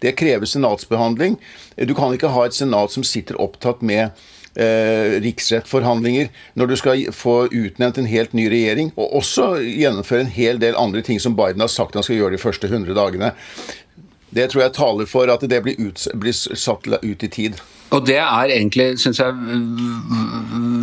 Det 0.04 0.16
krever 0.20 0.50
senatsbehandling. 0.50 1.40
Du 1.76 1.96
kan 1.98 2.14
ikke 2.14 2.34
ha 2.34 2.46
et 2.46 2.58
senat 2.58 2.94
som 2.94 3.06
sitter 3.08 3.40
opptatt 3.42 3.82
med 3.86 4.12
eh, 4.56 5.18
riksrettforhandlinger, 5.24 6.30
når 6.54 6.72
du 6.72 6.76
skal 6.80 7.06
få 7.16 7.36
utnevnt 7.50 8.00
en 8.02 8.10
helt 8.10 8.36
ny 8.38 8.48
regjering, 8.52 8.92
og 8.96 9.18
også 9.22 9.56
gjennomføre 9.62 10.26
en 10.26 10.36
hel 10.36 10.62
del 10.62 10.78
andre 10.80 11.04
ting 11.06 11.22
som 11.22 11.38
Biden 11.38 11.64
har 11.64 11.72
sagt 11.72 11.98
han 11.98 12.06
skal 12.06 12.22
gjøre 12.22 12.38
de 12.38 12.42
første 12.42 12.70
100 12.72 12.96
dagene. 12.98 13.34
Det 14.36 14.50
tror 14.52 14.66
jeg 14.66 14.76
taler 14.76 15.10
for 15.10 15.32
at 15.32 15.46
det 15.50 15.62
blir, 15.64 15.80
ut, 15.80 16.08
blir 16.20 16.36
satt 16.36 16.88
ut 16.88 17.24
i 17.24 17.32
tid. 17.32 17.62
Og 17.94 18.02
det 18.08 18.18
er 18.18 18.52
egentlig, 18.52 18.88
syns 19.00 19.20
jeg 19.22 19.34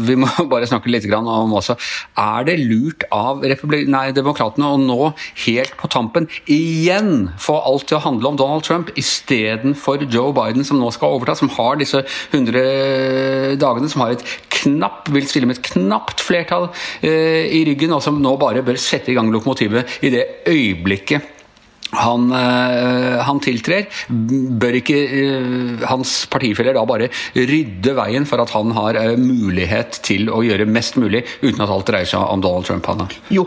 Vi 0.06 0.14
må 0.18 0.28
bare 0.52 0.68
snakke 0.71 0.90
litt 0.90 1.09
om 1.12 1.54
også. 1.59 1.75
Er 2.18 2.47
det 2.47 2.59
lurt 2.62 3.04
av 3.12 3.42
nei, 3.42 4.04
demokratene 4.14 4.71
å 4.71 4.78
nå 4.80 5.11
helt 5.44 5.75
på 5.80 5.90
tampen 5.92 6.28
igjen 6.50 7.28
få 7.42 7.59
alt 7.59 7.88
til 7.90 7.99
å 7.99 8.04
handle 8.06 8.32
om 8.32 8.38
Donald 8.38 8.66
Trump 8.66 8.92
istedenfor 8.99 10.06
Joe 10.06 10.32
Biden, 10.37 10.64
som 10.66 10.80
nå 10.80 10.90
skal 10.94 11.18
overta, 11.18 11.37
som 11.38 11.50
har 11.59 11.78
disse 11.80 12.04
100 12.32 13.59
dagene, 13.61 13.90
som 13.90 14.04
har 14.04 14.16
et 14.16 14.25
knapp, 14.62 15.11
vil 15.12 15.28
stille 15.28 15.49
med 15.50 15.59
et 15.59 15.73
knapt 15.75 16.23
flertall 16.23 16.71
eh, 17.02 17.50
i 17.50 17.64
ryggen, 17.68 17.94
og 17.94 18.02
som 18.04 18.21
nå 18.23 18.37
bare 18.40 18.64
bør 18.64 18.80
sette 18.80 19.12
i 19.12 19.18
gang 19.18 19.30
lokomotivet 19.35 20.02
i 20.06 20.12
det 20.14 20.26
øyeblikket 20.49 21.41
han, 21.92 22.28
øh, 22.32 23.18
han, 23.26 23.40
tiltrer, 23.44 23.88
bør 24.08 24.78
ikke 24.80 24.96
øh, 24.96 25.82
hans 25.84 26.22
partifeller 26.32 26.76
da 26.76 26.84
bare 26.88 27.11
rydde 27.37 27.96
veien 27.99 28.28
for 28.28 28.40
at 28.42 28.52
han 28.56 28.72
har 28.76 28.96
øh, 29.02 29.18
mulighet 29.20 30.00
til 30.06 30.30
å 30.32 30.40
gjøre 30.46 30.68
mest 30.68 30.96
mulig, 31.00 31.25
uten 31.42 31.61
at 31.61 31.72
alt 31.72 31.90
dreier 31.90 32.08
seg 32.08 32.25
om 32.25 32.44
Donald 32.44 32.68
Trump? 32.68 32.88
Hanna? 32.88 33.08
Jo, 33.32 33.44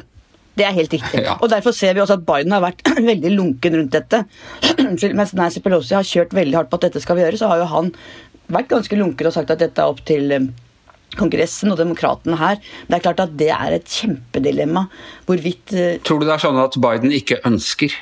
det 0.55 0.67
er 0.67 0.77
helt 0.77 0.93
riktig. 0.93 1.23
Ja. 1.25 1.39
Og 1.41 1.49
Derfor 1.49 1.73
ser 1.75 1.95
vi 1.97 2.03
også 2.03 2.19
at 2.19 2.27
Biden 2.27 2.53
har 2.53 2.61
vært 2.63 2.85
veldig 3.11 3.33
lunken 3.33 3.79
rundt 3.81 3.97
dette. 3.97 4.21
Mens 5.17 5.33
Nancy 5.33 5.63
Pelosi 5.65 5.97
har 5.97 6.05
kjørt 6.05 6.37
veldig 6.37 6.61
hardt 6.61 6.71
på 6.71 6.79
at 6.79 6.89
dette 6.89 7.01
skal 7.01 7.17
vi 7.17 7.25
gjøre, 7.25 7.41
så 7.41 7.49
har 7.49 7.63
jo 7.63 7.71
han 7.73 7.91
vært 8.53 8.69
ganske 8.69 8.99
lunken 8.99 9.31
og 9.31 9.33
sagt 9.33 9.55
at 9.55 9.63
dette 9.63 9.81
er 9.81 9.89
opp 9.89 10.05
til 10.05 10.51
Kongressen 11.15 11.71
og 11.73 11.79
demokratene 11.79 12.37
her. 12.37 12.59
Det 12.85 12.97
er 12.97 13.05
klart 13.07 13.23
at 13.23 13.33
det 13.39 13.49
er 13.55 13.79
et 13.79 13.89
kjempedilemma. 13.89 14.85
Hvorvidt 15.25 15.73
Tror 16.05 16.21
du 16.21 16.27
det 16.27 16.35
er 16.35 16.43
sånn 16.43 16.59
at 16.61 16.77
Biden 16.81 17.13
ikke 17.15 17.39
ønsker 17.47 17.95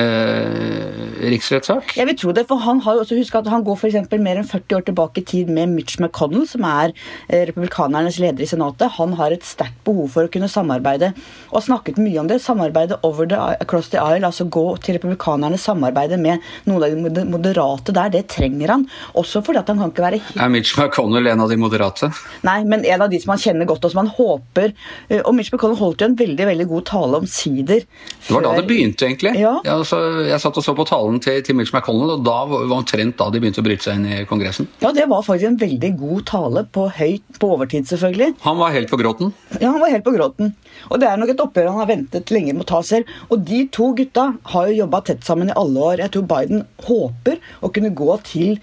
eh, 0.00 1.30
riksrettssak? 1.32 1.94
Jeg 1.96 2.08
vil 2.10 2.18
tro 2.20 2.34
det, 2.36 2.46
for 2.48 2.62
han 2.62 2.80
har 2.84 2.96
jo 2.96 3.04
også 3.04 3.18
husket 3.18 3.40
at 3.42 3.52
han 3.52 3.64
går 3.66 3.78
for 3.80 4.20
mer 4.22 4.40
enn 4.40 4.48
40 4.48 4.78
år 4.78 4.84
tilbake 4.86 5.22
i 5.22 5.26
tid 5.26 5.50
med 5.52 5.72
Mitch 5.72 5.98
McConnell, 6.00 6.46
som 6.48 6.64
er 6.68 6.92
eh, 7.28 7.46
republikanernes 7.48 8.18
leder 8.22 8.44
i 8.44 8.48
Senatet. 8.50 8.96
Han 8.98 9.16
har 9.18 9.34
et 9.34 9.46
sterkt 9.46 9.78
behov 9.86 10.12
for 10.14 10.26
å 10.26 10.32
kunne 10.32 10.50
samarbeide, 10.52 11.12
og 11.50 11.58
har 11.60 11.66
snakket 11.68 12.00
mye 12.02 12.20
om 12.22 12.30
det. 12.30 12.40
Samarbeide 12.44 13.00
over 13.06 13.28
the, 13.28 13.40
across 13.60 13.90
the 13.92 14.00
aisle, 14.02 14.26
altså 14.28 14.48
gå 14.48 14.66
til 14.84 14.98
republikanerne, 14.98 15.58
samarbeide 15.60 16.20
med 16.20 16.44
noen 16.68 16.86
av 16.86 17.16
de 17.16 17.26
moderate 17.28 17.94
der. 17.96 18.12
Det 18.16 18.26
trenger 18.32 18.74
han. 18.74 18.86
Også 19.18 19.42
fordi 19.44 19.62
at 19.62 19.72
han 19.72 19.80
kan 19.80 19.92
ikke 19.92 20.04
være 20.04 20.20
Er 20.42 20.52
Mitch 20.52 20.76
McConnell 20.78 21.30
en 21.30 21.42
av 21.44 21.50
de 21.50 21.58
moderate? 21.60 22.10
Nei, 22.46 22.60
men 22.68 22.84
en 22.84 23.04
av 23.06 23.10
de 23.12 23.20
som 23.22 23.34
han 23.34 23.42
kjenner 23.42 23.68
godt, 23.68 23.86
og 23.86 23.92
som 23.92 24.02
han 24.02 24.12
håper 24.16 24.72
eh, 24.72 25.20
Og 25.22 25.34
Mitch 25.36 25.52
McConnell 25.52 25.78
holdt 25.80 26.02
jo 26.02 26.10
en 26.10 26.18
veldig 26.18 26.48
veldig 26.50 26.66
god 26.70 26.86
tale 26.90 27.20
omsider. 27.22 27.84
Det 27.86 28.34
var 28.34 28.44
da 28.44 28.54
det 28.58 28.66
begynte, 28.68 29.06
egentlig. 29.08 29.34
Ja. 29.40 29.56
ja 29.66 29.78
så 29.88 30.00
jeg 30.26 30.40
satt 30.42 30.58
og 30.60 30.64
så 30.64 30.74
på 30.76 30.86
talen 30.88 31.20
til, 31.22 31.38
til 31.46 31.56
Mitch 31.58 31.74
McConnell, 31.74 32.16
og 32.16 32.24
da 32.26 32.36
var 32.50 32.74
omtrent 32.76 33.16
da 33.20 33.28
de 33.32 33.42
begynte 33.42 33.62
å 33.62 33.66
bryte 33.66 33.86
seg 33.86 34.00
inn 34.00 34.08
i 34.08 34.22
Kongressen. 34.28 34.68
Ja, 34.82 34.92
det 34.96 35.06
var 35.10 35.24
faktisk 35.26 35.50
en 35.50 35.60
veldig 35.60 35.92
god 36.00 36.26
tale, 36.30 36.64
på 36.76 36.88
høyt, 36.98 37.24
på 37.40 37.52
overtid 37.56 37.88
selvfølgelig. 37.90 38.34
Han 38.46 38.58
var 38.60 38.74
helt 38.74 38.90
på 38.92 39.00
gråten? 39.00 39.32
Ja, 39.60 39.70
han 39.70 39.82
var 39.82 39.92
helt 39.94 40.06
på 40.06 40.14
gråten. 40.16 40.52
Og 40.90 41.00
det 41.00 41.08
er 41.10 41.20
nok 41.20 41.32
et 41.32 41.42
oppgjør 41.42 41.70
han 41.72 41.80
har 41.82 41.90
ventet 41.90 42.32
lenge 42.34 42.54
med 42.54 42.66
å 42.66 42.70
ta 42.74 42.82
selv. 42.86 43.10
Og 43.30 43.46
de 43.46 43.62
to 43.72 43.92
gutta 43.96 44.28
har 44.52 44.68
jo 44.70 44.80
jobba 44.82 45.02
tett 45.06 45.24
sammen 45.26 45.52
i 45.52 45.56
alle 45.56 45.86
år. 45.92 46.02
Jeg 46.04 46.14
tror 46.16 46.28
Biden 46.34 46.66
håper 46.86 47.40
å 47.64 47.72
kunne 47.72 47.94
gå 47.96 48.18
til 48.26 48.58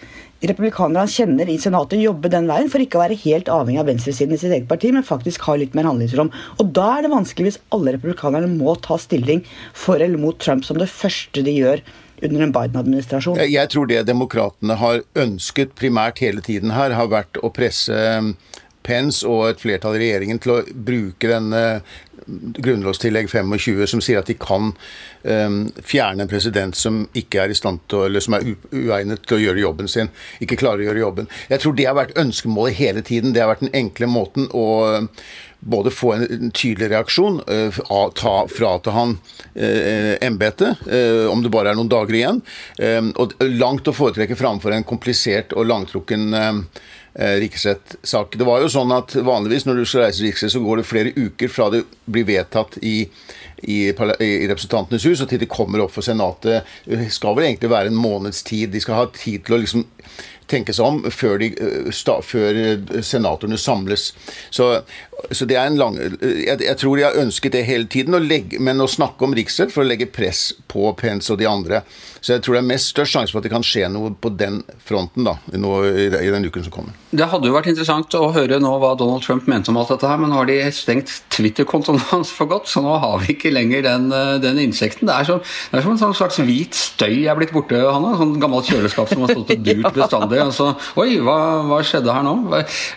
republikanere 0.50 1.06
han 1.06 1.12
kjenner 1.12 1.50
i 1.50 1.58
Senatet, 1.62 2.02
jobbe 2.04 2.32
den 2.32 2.50
veien 2.50 2.70
for 2.72 2.84
ikke 2.84 3.00
å 3.00 3.04
være 3.04 3.20
helt 3.24 3.52
avhengig 3.52 3.82
av 3.82 3.90
venstresiden 3.92 4.36
i 4.36 4.40
sitt 4.42 4.52
eget 4.52 4.70
parti, 4.70 4.92
men 4.96 5.06
faktisk 5.08 5.46
ha 5.48 5.58
litt 5.60 5.76
mer 5.78 5.88
handlingsrom. 5.90 6.32
Og 6.60 6.72
da 6.76 6.90
er 6.98 7.06
det 7.06 7.14
vanskelig 7.14 7.50
hvis 7.50 7.62
alle 7.76 7.96
republikanerne 7.96 8.50
må 8.52 8.76
ta 8.84 8.98
stilling 9.02 9.44
for 9.78 10.04
eller 10.04 10.20
mot 10.22 10.40
Trump 10.44 10.66
som 10.68 10.80
det 10.82 10.92
første 10.92 11.46
de 11.46 11.56
gjør 11.58 11.84
under 12.24 12.46
en 12.46 12.56
Biden-administrasjon. 12.56 13.40
Jeg 13.52 13.72
tror 13.74 13.90
det 13.90 14.04
demokratene 14.08 14.78
har 14.80 15.04
ønsket 15.20 15.74
primært 15.80 16.22
hele 16.24 16.44
tiden 16.46 16.74
her, 16.76 16.96
har 16.96 17.12
vært 17.12 17.40
å 17.44 17.52
presse 17.54 17.94
um, 17.94 18.34
Pence 18.84 19.24
og 19.28 19.46
et 19.48 19.62
flertall 19.64 19.96
i 19.96 20.04
regjeringen 20.04 20.42
til 20.44 20.58
å 20.58 20.62
bruke 20.76 21.30
denne 21.30 21.64
grunnlovstillegg 22.26 23.30
25 23.30 23.88
som 23.90 24.02
sier 24.04 24.22
at 24.22 24.30
de 24.30 24.36
kan 24.40 24.72
um, 25.24 25.58
fjerne 25.84 26.26
en 26.26 26.32
president 26.32 26.78
som 26.78 27.04
ikke 27.18 27.44
er 27.44 27.54
i 27.54 27.58
stand 27.58 27.84
til, 27.92 28.08
eller 28.08 28.24
som 28.24 28.38
er 28.38 28.48
uegnet 28.72 29.26
til 29.28 29.40
å 29.40 29.44
gjøre 29.46 29.64
jobben 29.64 29.92
sin. 29.92 30.12
Ikke 30.44 30.60
klarer 30.60 30.84
å 30.84 30.90
gjøre 30.90 31.04
jobben. 31.06 31.32
Jeg 31.52 31.64
tror 31.64 31.78
det 31.78 31.88
har 31.90 31.98
vært 32.00 32.18
ønskemålet 32.20 32.80
hele 32.80 33.06
tiden. 33.06 33.34
Det 33.34 33.44
har 33.44 33.52
vært 33.54 33.66
den 33.66 33.76
enkle 33.84 34.10
måten 34.12 34.50
å 34.54 34.68
både 35.64 35.92
få 35.96 36.14
en 36.14 36.52
tydelig 36.52 36.90
reaksjon, 36.92 37.40
uh, 37.48 37.78
ta, 38.20 38.34
frata 38.52 38.92
han 38.92 39.16
uh, 39.56 40.16
embetet, 40.24 40.82
uh, 40.88 41.30
om 41.32 41.44
det 41.44 41.52
bare 41.54 41.72
er 41.72 41.80
noen 41.80 41.92
dager 41.92 42.18
igjen, 42.20 42.42
og 43.16 43.36
langt 43.48 43.88
å 43.88 43.96
foretrekke 43.96 44.36
framfor 44.36 44.76
en 44.76 44.86
komplisert 44.88 45.56
og 45.56 45.70
langtrukken 45.70 46.36
Eh, 47.16 47.36
riksrettssak. 47.40 48.38
Det 48.38 48.46
var 48.46 48.64
jo 48.64 48.70
sånn 48.74 48.90
at 48.96 49.14
Vanligvis 49.22 49.68
når 49.68 49.78
du 49.78 49.86
skal 49.86 50.08
reise 50.08 50.24
riksrett, 50.26 50.50
så 50.50 50.62
går 50.64 50.80
det 50.80 50.86
flere 50.90 51.12
uker 51.14 51.52
fra 51.52 51.68
det 51.70 51.84
blir 52.10 52.26
vedtatt 52.26 52.80
i, 52.82 53.04
i, 53.70 53.76
i 53.86 54.30
Representantenes 54.50 55.06
hus 55.06 55.22
og 55.22 55.30
til 55.30 55.44
det 55.44 55.50
kommer 55.52 55.84
opp 55.84 55.94
for 55.94 56.02
Senatet. 56.02 56.66
Det 56.90 57.12
skal 57.14 57.38
vel 57.38 57.52
egentlig 57.52 57.70
være 57.70 57.94
en 57.94 58.02
måneds 58.02 58.42
tid. 58.48 58.74
De 58.74 58.82
skal 58.82 58.98
ha 58.98 59.06
tid 59.14 59.46
til 59.46 59.60
å 59.60 59.62
liksom 59.62 59.86
tenke 60.54 60.76
seg 60.76 60.88
om 60.88 61.02
før, 61.12 61.42
de, 61.42 61.50
sta, 61.96 62.20
før 62.26 62.60
senatorene 63.04 63.60
samles. 63.60 64.12
Så, 64.54 64.70
så, 65.30 65.48
det 65.50 65.58
er 65.60 65.70
en 65.70 65.80
lang 65.80 66.00
jeg, 66.00 66.58
jeg, 66.62 66.78
tror 66.80 66.98
de 66.98 67.06
har 67.08 67.20
ønsket 67.20 67.58
det 67.58 67.66
hele 67.68 67.90
tiden, 67.92 68.18
legge, 68.28 68.62
men 68.64 68.82
å 68.84 68.90
snakke 68.90 69.28
om 69.28 69.36
riksrett 69.36 69.74
for 69.74 69.84
å 69.84 69.90
legge 69.90 70.10
press 70.14 70.52
på 70.72 70.92
Pence 71.00 71.34
og 71.34 71.42
de 71.42 71.50
andre. 71.50 71.84
Så 72.24 72.38
jeg 72.38 72.44
tror 72.46 72.56
det 72.56 72.64
er 72.64 72.70
mest 72.70 72.94
størst 72.94 73.18
sjanse 73.18 73.34
for 73.36 73.42
at 73.42 73.48
det 73.48 73.52
kan 73.52 73.66
skje 73.68 73.90
noe 73.92 74.14
på 74.16 74.32
den 74.40 74.62
fronten 74.88 75.28
da, 75.28 75.36
nå, 75.60 75.74
i, 75.90 76.08
i 76.08 76.32
den 76.32 76.48
uken 76.48 76.64
som 76.64 76.74
kommer. 76.74 76.96
Det 77.12 77.28
hadde 77.30 77.50
jo 77.50 77.56
vært 77.56 77.68
interessant 77.72 78.16
å 78.16 78.30
høre 78.36 78.62
nå 78.64 78.72
hva 78.80 78.94
Donald 79.00 79.26
Trump 79.26 79.50
mente 79.52 79.74
om 79.74 79.80
alt 79.82 79.92
dette 79.92 80.08
her, 80.08 80.22
men 80.22 80.32
nå 80.32 80.40
har 80.40 80.48
de 80.48 80.60
stengt 80.76 81.12
Twitter-kontoen 81.36 82.00
hans 82.14 82.32
for 82.34 82.50
godt, 82.52 82.70
så 82.72 82.84
nå 82.86 82.96
har 83.04 83.20
vi 83.26 83.36
ikke 83.36 83.52
lenger 83.54 83.84
den, 83.86 84.08
den 84.44 84.62
insekten. 84.64 85.10
Det 85.10 85.18
er, 85.18 85.28
som, 85.28 85.44
det 85.44 85.80
er 85.82 85.86
som 85.86 85.96
en 85.96 86.02
sånn 86.06 86.16
slags 86.18 86.40
hvit 86.44 86.78
støy 86.78 87.26
er 87.28 87.38
blitt 87.40 87.54
borte, 87.56 87.80
Hanna. 87.84 88.16
Sånn 88.20 88.38
gammelt 88.42 88.72
kjøleskap 88.72 89.12
som 89.12 89.26
har 89.26 89.34
stått 89.34 89.54
og 89.58 89.68
durt 89.68 89.90
bestandig. 90.00 90.43
Altså, 90.44 90.70
oi, 91.00 91.18
hva, 91.24 91.38
hva, 91.70 91.80
skjedde 91.86 92.14
her 92.14 92.26
nå? 92.26 92.36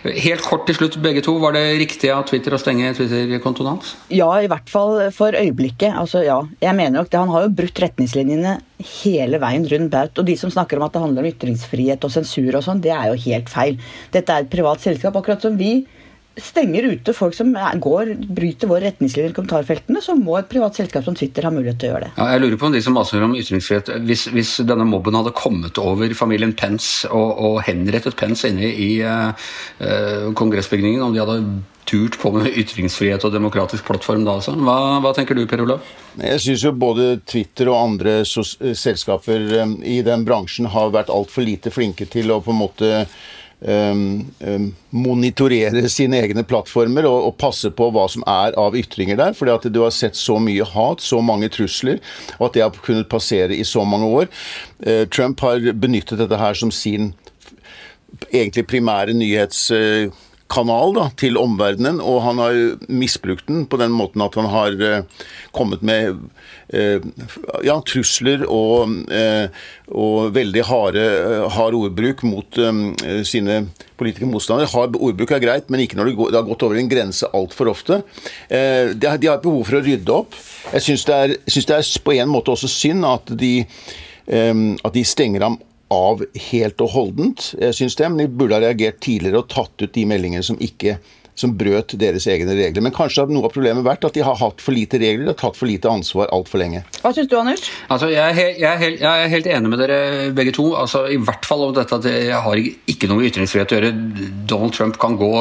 Helt 0.05 0.45
kort 0.45 0.65
til 0.67 0.77
slutt, 0.77 0.99
begge 1.03 1.23
to. 1.25 1.37
Var 1.41 1.55
det 1.55 1.65
riktig 1.81 2.11
av 2.13 2.25
Twitter 2.29 2.55
å 2.55 2.61
stenge 2.61 2.93
Twitter-kontoen 2.97 3.71
hans? 3.73 3.95
Ja, 4.13 4.29
i 4.41 4.49
hvert 4.51 4.69
fall 4.71 4.99
for 5.15 5.35
øyeblikket. 5.37 5.91
Altså, 5.93 6.23
ja. 6.27 6.41
Jeg 6.63 6.77
mener 6.77 6.99
nok 6.99 7.11
det. 7.11 7.21
Han 7.21 7.33
har 7.33 7.47
jo 7.47 7.55
brutt 7.61 7.83
retningslinjene 7.83 8.57
hele 9.01 9.41
veien 9.41 9.67
rundt 9.71 9.93
baut. 9.93 10.19
Og 10.19 10.27
de 10.27 10.37
som 10.39 10.53
snakker 10.53 10.79
om 10.79 10.87
at 10.87 10.95
det 10.95 11.03
handler 11.03 11.25
om 11.25 11.31
ytringsfrihet 11.31 12.07
og 12.07 12.13
sensur 12.13 12.59
og 12.59 12.65
sånn, 12.65 12.83
det 12.83 12.93
er 12.95 13.11
jo 13.11 13.21
helt 13.27 13.51
feil. 13.51 13.79
Dette 14.13 14.33
er 14.33 14.45
et 14.45 14.51
privat 14.51 14.83
selskap, 14.83 15.17
akkurat 15.17 15.43
som 15.43 15.57
vi 15.59 15.79
stenger 16.43 16.87
ute 16.91 17.13
folk 17.15 17.35
som 17.37 17.53
går, 17.53 18.13
bryter 18.37 18.69
våre 18.69 18.87
retningslinjer 18.87 19.31
i 19.31 19.35
kommentarfeltene, 19.37 20.01
så 20.03 20.15
må 20.17 20.37
et 20.39 20.49
privat 20.51 20.77
selskap 20.77 21.05
som 21.05 21.15
Twitter 21.17 21.47
ha 21.47 21.53
mulighet 21.53 21.79
til 21.81 21.89
å 21.89 21.93
gjøre 21.95 22.07
det. 22.07 22.11
Ja, 22.17 22.27
jeg 22.33 22.43
lurer 22.43 22.59
på 22.61 22.69
om 22.69 22.75
de 22.75 22.83
som 22.85 22.97
maser 22.97 23.25
om 23.25 23.37
ytringsfrihet, 23.37 23.93
hvis, 24.07 24.27
hvis, 24.33 24.57
denne 24.67 24.87
mobben 24.87 25.17
hadde 25.17 25.35
kommet 25.37 25.79
over 25.81 26.13
familien 26.17 26.53
Pence 26.57 27.09
og, 27.09 27.31
og 27.37 27.63
henrettet 27.67 28.17
Pence 28.19 28.49
inne 28.49 28.69
i 28.69 28.91
uh, 29.03 29.33
kongressbygningen, 30.37 31.03
om 31.03 31.15
de 31.15 31.23
hadde 31.23 31.39
turt 31.87 32.17
på 32.19 32.33
med 32.35 32.51
ytringsfrihet 32.51 33.23
og 33.23 33.31
demokratisk 33.31 33.85
plattform 33.87 34.25
da 34.27 34.35
også. 34.41 34.57
Hva, 34.59 34.75
hva 35.03 35.13
tenker 35.15 35.37
du, 35.37 35.45
Per 35.47 35.63
Olav? 35.63 35.85
Jeg 36.19 36.41
syns 36.43 36.65
jo 36.65 36.73
både 36.75 37.07
Twitter 37.29 37.69
og 37.71 37.79
andre 37.79 38.19
selskaper 38.27 39.45
um, 39.63 39.77
i 39.85 40.01
den 40.05 40.25
bransjen 40.27 40.67
har 40.73 40.91
vært 40.95 41.13
altfor 41.13 41.47
lite 41.47 41.71
flinke 41.71 42.09
til 42.11 42.33
å 42.33 42.41
på 42.43 42.51
en 42.53 42.59
måte 42.59 42.91
monitorere 44.93 45.89
sine 45.89 46.19
egne 46.21 46.43
plattformer 46.45 47.07
og, 47.09 47.23
og, 47.25 47.37
passe 47.41 47.71
på 47.73 47.87
hva 47.89 48.03
som 48.11 48.21
er 48.29 48.53
av 48.53 48.77
ytringer 48.77 49.17
der. 49.17 49.33
fordi 49.33 49.55
at 49.55 49.65
du 49.73 49.81
har 49.81 49.93
sett 49.95 50.15
så 50.15 50.37
mye 50.37 50.63
hat, 50.63 51.01
så 51.01 51.21
mange 51.25 51.49
trusler, 51.49 51.97
og 52.37 52.49
at 52.49 52.53
det 52.53 52.61
har 52.61 52.77
kunnet 52.85 53.09
passere 53.09 53.55
i 53.57 53.65
så 53.65 53.81
mange 53.81 54.05
år. 54.05 54.29
Uh, 54.85 55.05
Trump 55.09 55.41
har 55.41 55.71
benyttet 55.73 56.21
dette 56.21 56.37
her 56.37 56.53
som 56.53 56.71
sin 56.71 57.13
egentlig 58.31 58.67
primære 58.69 59.17
nyhets... 59.17 59.71
Kanal 60.51 60.93
da, 60.95 61.07
til 61.19 61.37
omverdenen, 61.39 61.99
og 61.99 62.21
han 62.23 62.39
har 62.39 62.57
misbrukt 62.87 63.49
den 63.49 63.65
på 63.67 63.79
den 63.81 63.91
måten 63.95 64.23
at 64.23 64.37
han 64.39 64.47
har 64.51 64.77
eh, 64.83 65.25
kommet 65.55 65.83
med 65.85 66.21
eh, 66.71 67.03
ja, 67.67 67.75
trusler 67.87 68.45
og, 68.47 68.93
eh, 69.11 69.51
og 69.91 70.31
veldig 70.35 70.63
harde 70.69 71.05
hard 71.57 71.77
ordbruk 71.77 72.23
mot 72.27 72.59
um, 72.63 72.81
sine 73.27 73.59
politiske 73.99 74.29
motstandere. 74.29 74.71
Hard 74.71 74.95
ordbruk 74.95 75.35
er 75.35 75.43
greit, 75.43 75.69
men 75.73 75.83
ikke 75.83 75.99
når 75.99 76.11
det, 76.11 76.17
går, 76.19 76.31
det 76.31 76.41
har 76.41 76.47
gått 76.47 76.67
over 76.67 76.79
en 76.79 76.91
grense 76.91 77.31
altfor 77.35 77.71
ofte. 77.73 78.01
De, 78.49 78.95
de, 78.95 79.29
har 79.29 79.41
behov 79.43 79.63
for 79.67 79.79
å 79.79 79.83
rydde 79.83 80.13
opp. 80.15 80.35
Jeg 80.73 80.85
syns 80.85 81.07
det, 81.07 81.21
det, 81.47 81.63
er 81.75 82.03
på 82.03 82.15
en 82.15 82.31
måte 82.31 82.53
også 82.53 82.69
synd 82.71 83.07
at 83.07 83.31
de, 83.39 83.53
at 84.27 84.93
de 84.95 85.03
stenger 85.07 85.47
ham 85.47 85.57
av 85.93 86.23
helt 86.51 86.81
og 86.83 86.91
holdent. 86.93 87.51
syns 87.53 87.77
synes 87.79 87.95
det, 87.95 88.09
men 88.09 88.25
De 88.25 88.27
burde 88.27 88.57
ha 88.57 88.63
reagert 88.63 88.99
tidligere 89.03 89.43
og 89.43 89.49
tatt 89.53 89.81
ut 89.81 89.93
de 89.93 90.05
meldingene 90.05 90.43
som 90.43 90.59
ikke 90.59 90.97
som 91.37 91.53
brøt 91.57 91.93
deres 92.01 92.25
egne 92.31 92.55
regler. 92.57 92.81
Men 92.81 92.93
kanskje 92.95 93.23
har 93.23 93.31
noe 93.31 93.45
av 93.47 93.53
problemet 93.53 93.85
vært 93.85 94.07
at 94.07 94.17
de 94.17 94.23
har 94.25 94.37
hatt 94.39 94.63
for 94.63 94.75
lite 94.75 94.99
regler 95.01 95.31
og 95.31 95.37
tatt 95.39 95.57
for 95.59 95.69
lite 95.69 95.89
ansvar 95.91 96.31
altfor 96.33 96.61
lenge. 96.63 96.83
Hva 97.03 97.13
syns 97.13 97.29
du, 97.29 97.37
Anders? 97.37 97.67
Altså, 97.93 98.09
jeg, 98.09 98.23
er 98.23 98.37
helt, 98.37 98.61
jeg, 98.63 98.69
er 98.71 98.81
helt, 98.81 99.01
jeg, 99.03 99.25
er 99.25 99.33
helt, 99.35 99.49
enig 99.57 99.73
med 99.73 99.83
dere 99.83 99.99
begge 100.37 100.55
to. 100.57 100.71
Altså, 100.79 101.05
I 101.13 101.19
hvert 101.21 101.45
fall 101.47 101.67
om 101.67 101.75
dette 101.77 101.99
at 102.01 102.09
jeg 102.09 102.41
har 102.47 102.63
ikke 102.63 103.09
noe 103.11 103.21
med 103.21 103.29
ytringsfrihet 103.29 103.75
å 103.75 103.77
gjøre. 103.77 103.93
Donald 104.49 104.73
Trump 104.77 104.97
kan 105.01 105.19
gå 105.19 105.31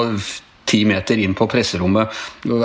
ti 0.66 0.82
meter 0.88 1.18
inn 1.22 1.34
på 1.36 1.46
presserommet. 1.50 2.10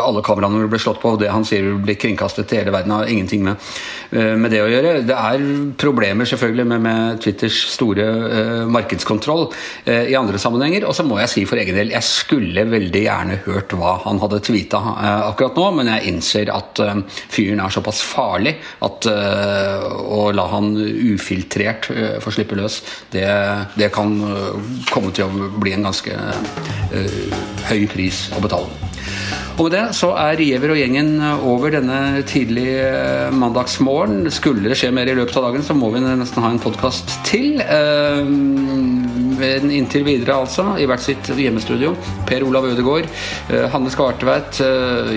Alle 0.02 0.24
kameraene 0.26 0.68
ble 0.70 0.80
slått 0.82 1.02
på, 1.02 1.14
og 1.14 1.22
det 1.22 1.30
han 1.32 1.46
sier 1.48 1.70
blir 1.82 2.00
kringkastet 2.02 2.50
til 2.50 2.62
hele 2.62 2.74
verden, 2.74 2.94
har 2.96 3.10
ingenting 3.10 3.44
med, 3.46 3.72
eh, 4.12 4.34
med, 4.36 4.52
det 4.52 4.62
å 4.64 4.70
gjøre. 4.70 4.94
Det 5.08 5.18
er 5.18 5.46
problemer 5.80 6.30
selvfølgelig 6.30 6.68
med, 6.74 6.82
med 6.82 7.22
Twitters 7.22 7.60
store 7.72 8.08
uh, 8.08 8.66
markedskontroll 8.72 9.48
uh, 9.52 10.04
i 10.10 10.18
andre 10.18 10.42
sammenhenger. 10.42 10.88
Og 10.90 10.96
så 10.98 11.06
må 11.08 11.20
jeg 11.22 11.32
si 11.32 11.46
for 11.50 11.62
egen 11.62 11.78
del, 11.78 11.94
jeg 11.94 12.08
skulle 12.08 12.66
veldig 12.70 13.04
gjerne 13.06 13.40
hørt 13.46 13.76
hva 13.78 13.98
han 14.06 14.22
hadde 14.24 14.42
tweeta 14.46 14.82
uh, 14.82 15.30
akkurat 15.30 15.60
nå, 15.60 15.68
men 15.78 15.92
jeg 15.94 16.12
innser 16.12 16.52
at 16.54 16.82
fyren 17.32 17.62
er 17.62 17.74
såpass 17.74 18.02
farlig 18.06 18.56
at 18.84 19.06
å 19.12 20.22
la 20.34 20.46
han 20.52 20.74
ufiltrert 20.76 21.88
få 22.24 22.34
slippe 22.34 22.58
løs, 22.58 22.80
det, 23.14 23.26
det 23.78 23.90
kan 23.94 24.14
komme 24.92 25.12
til 25.16 25.28
å 25.28 25.50
bli 25.62 25.76
en 25.76 25.88
ganske 25.88 26.16
høy 27.70 27.84
pris 27.92 28.30
å 28.36 28.44
betale. 28.44 28.92
Og 29.60 29.68
med 29.68 29.74
det 29.74 29.84
så 29.98 30.12
er 30.18 30.40
Giæver 30.42 30.74
og 30.74 30.80
gjengen 30.80 31.10
over 31.46 31.74
denne 31.76 32.24
tidlige 32.28 32.86
eh, 32.88 33.34
mandagsmorgen. 33.36 34.26
Skulle 34.34 34.72
det 34.72 34.78
skje 34.80 34.92
mer 34.96 35.12
i 35.12 35.16
løpet 35.18 35.38
av 35.38 35.50
dagen, 35.50 35.66
så 35.66 35.76
må 35.78 35.92
vi 35.94 36.02
nesten 36.06 36.44
ha 36.44 36.52
en 36.54 36.62
podkast 36.62 37.14
til. 37.28 37.62
Men 39.42 39.70
inntil 39.74 40.06
videre, 40.08 40.40
altså, 40.44 40.72
i 40.82 40.88
hvert 40.90 41.04
sitt 41.04 41.32
hjemmestudio. 41.36 41.94
Per 42.30 42.48
Olav 42.48 42.72
Ødegaard, 42.72 43.10
eh, 43.52 43.68
Hanne 43.74 43.94
Skartveit, 43.94 44.64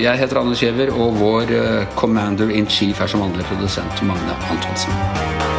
jeg 0.00 0.22
heter 0.22 0.42
Anders 0.42 0.64
Giæver, 0.64 0.94
og 0.94 1.18
vår 1.20 1.56
commander 1.96 2.52
in 2.52 2.68
chief 2.68 3.00
er 3.00 3.10
som 3.10 3.24
vanlig 3.24 3.46
produsent 3.48 4.04
Magne 4.04 4.40
Antonsen. 4.50 5.53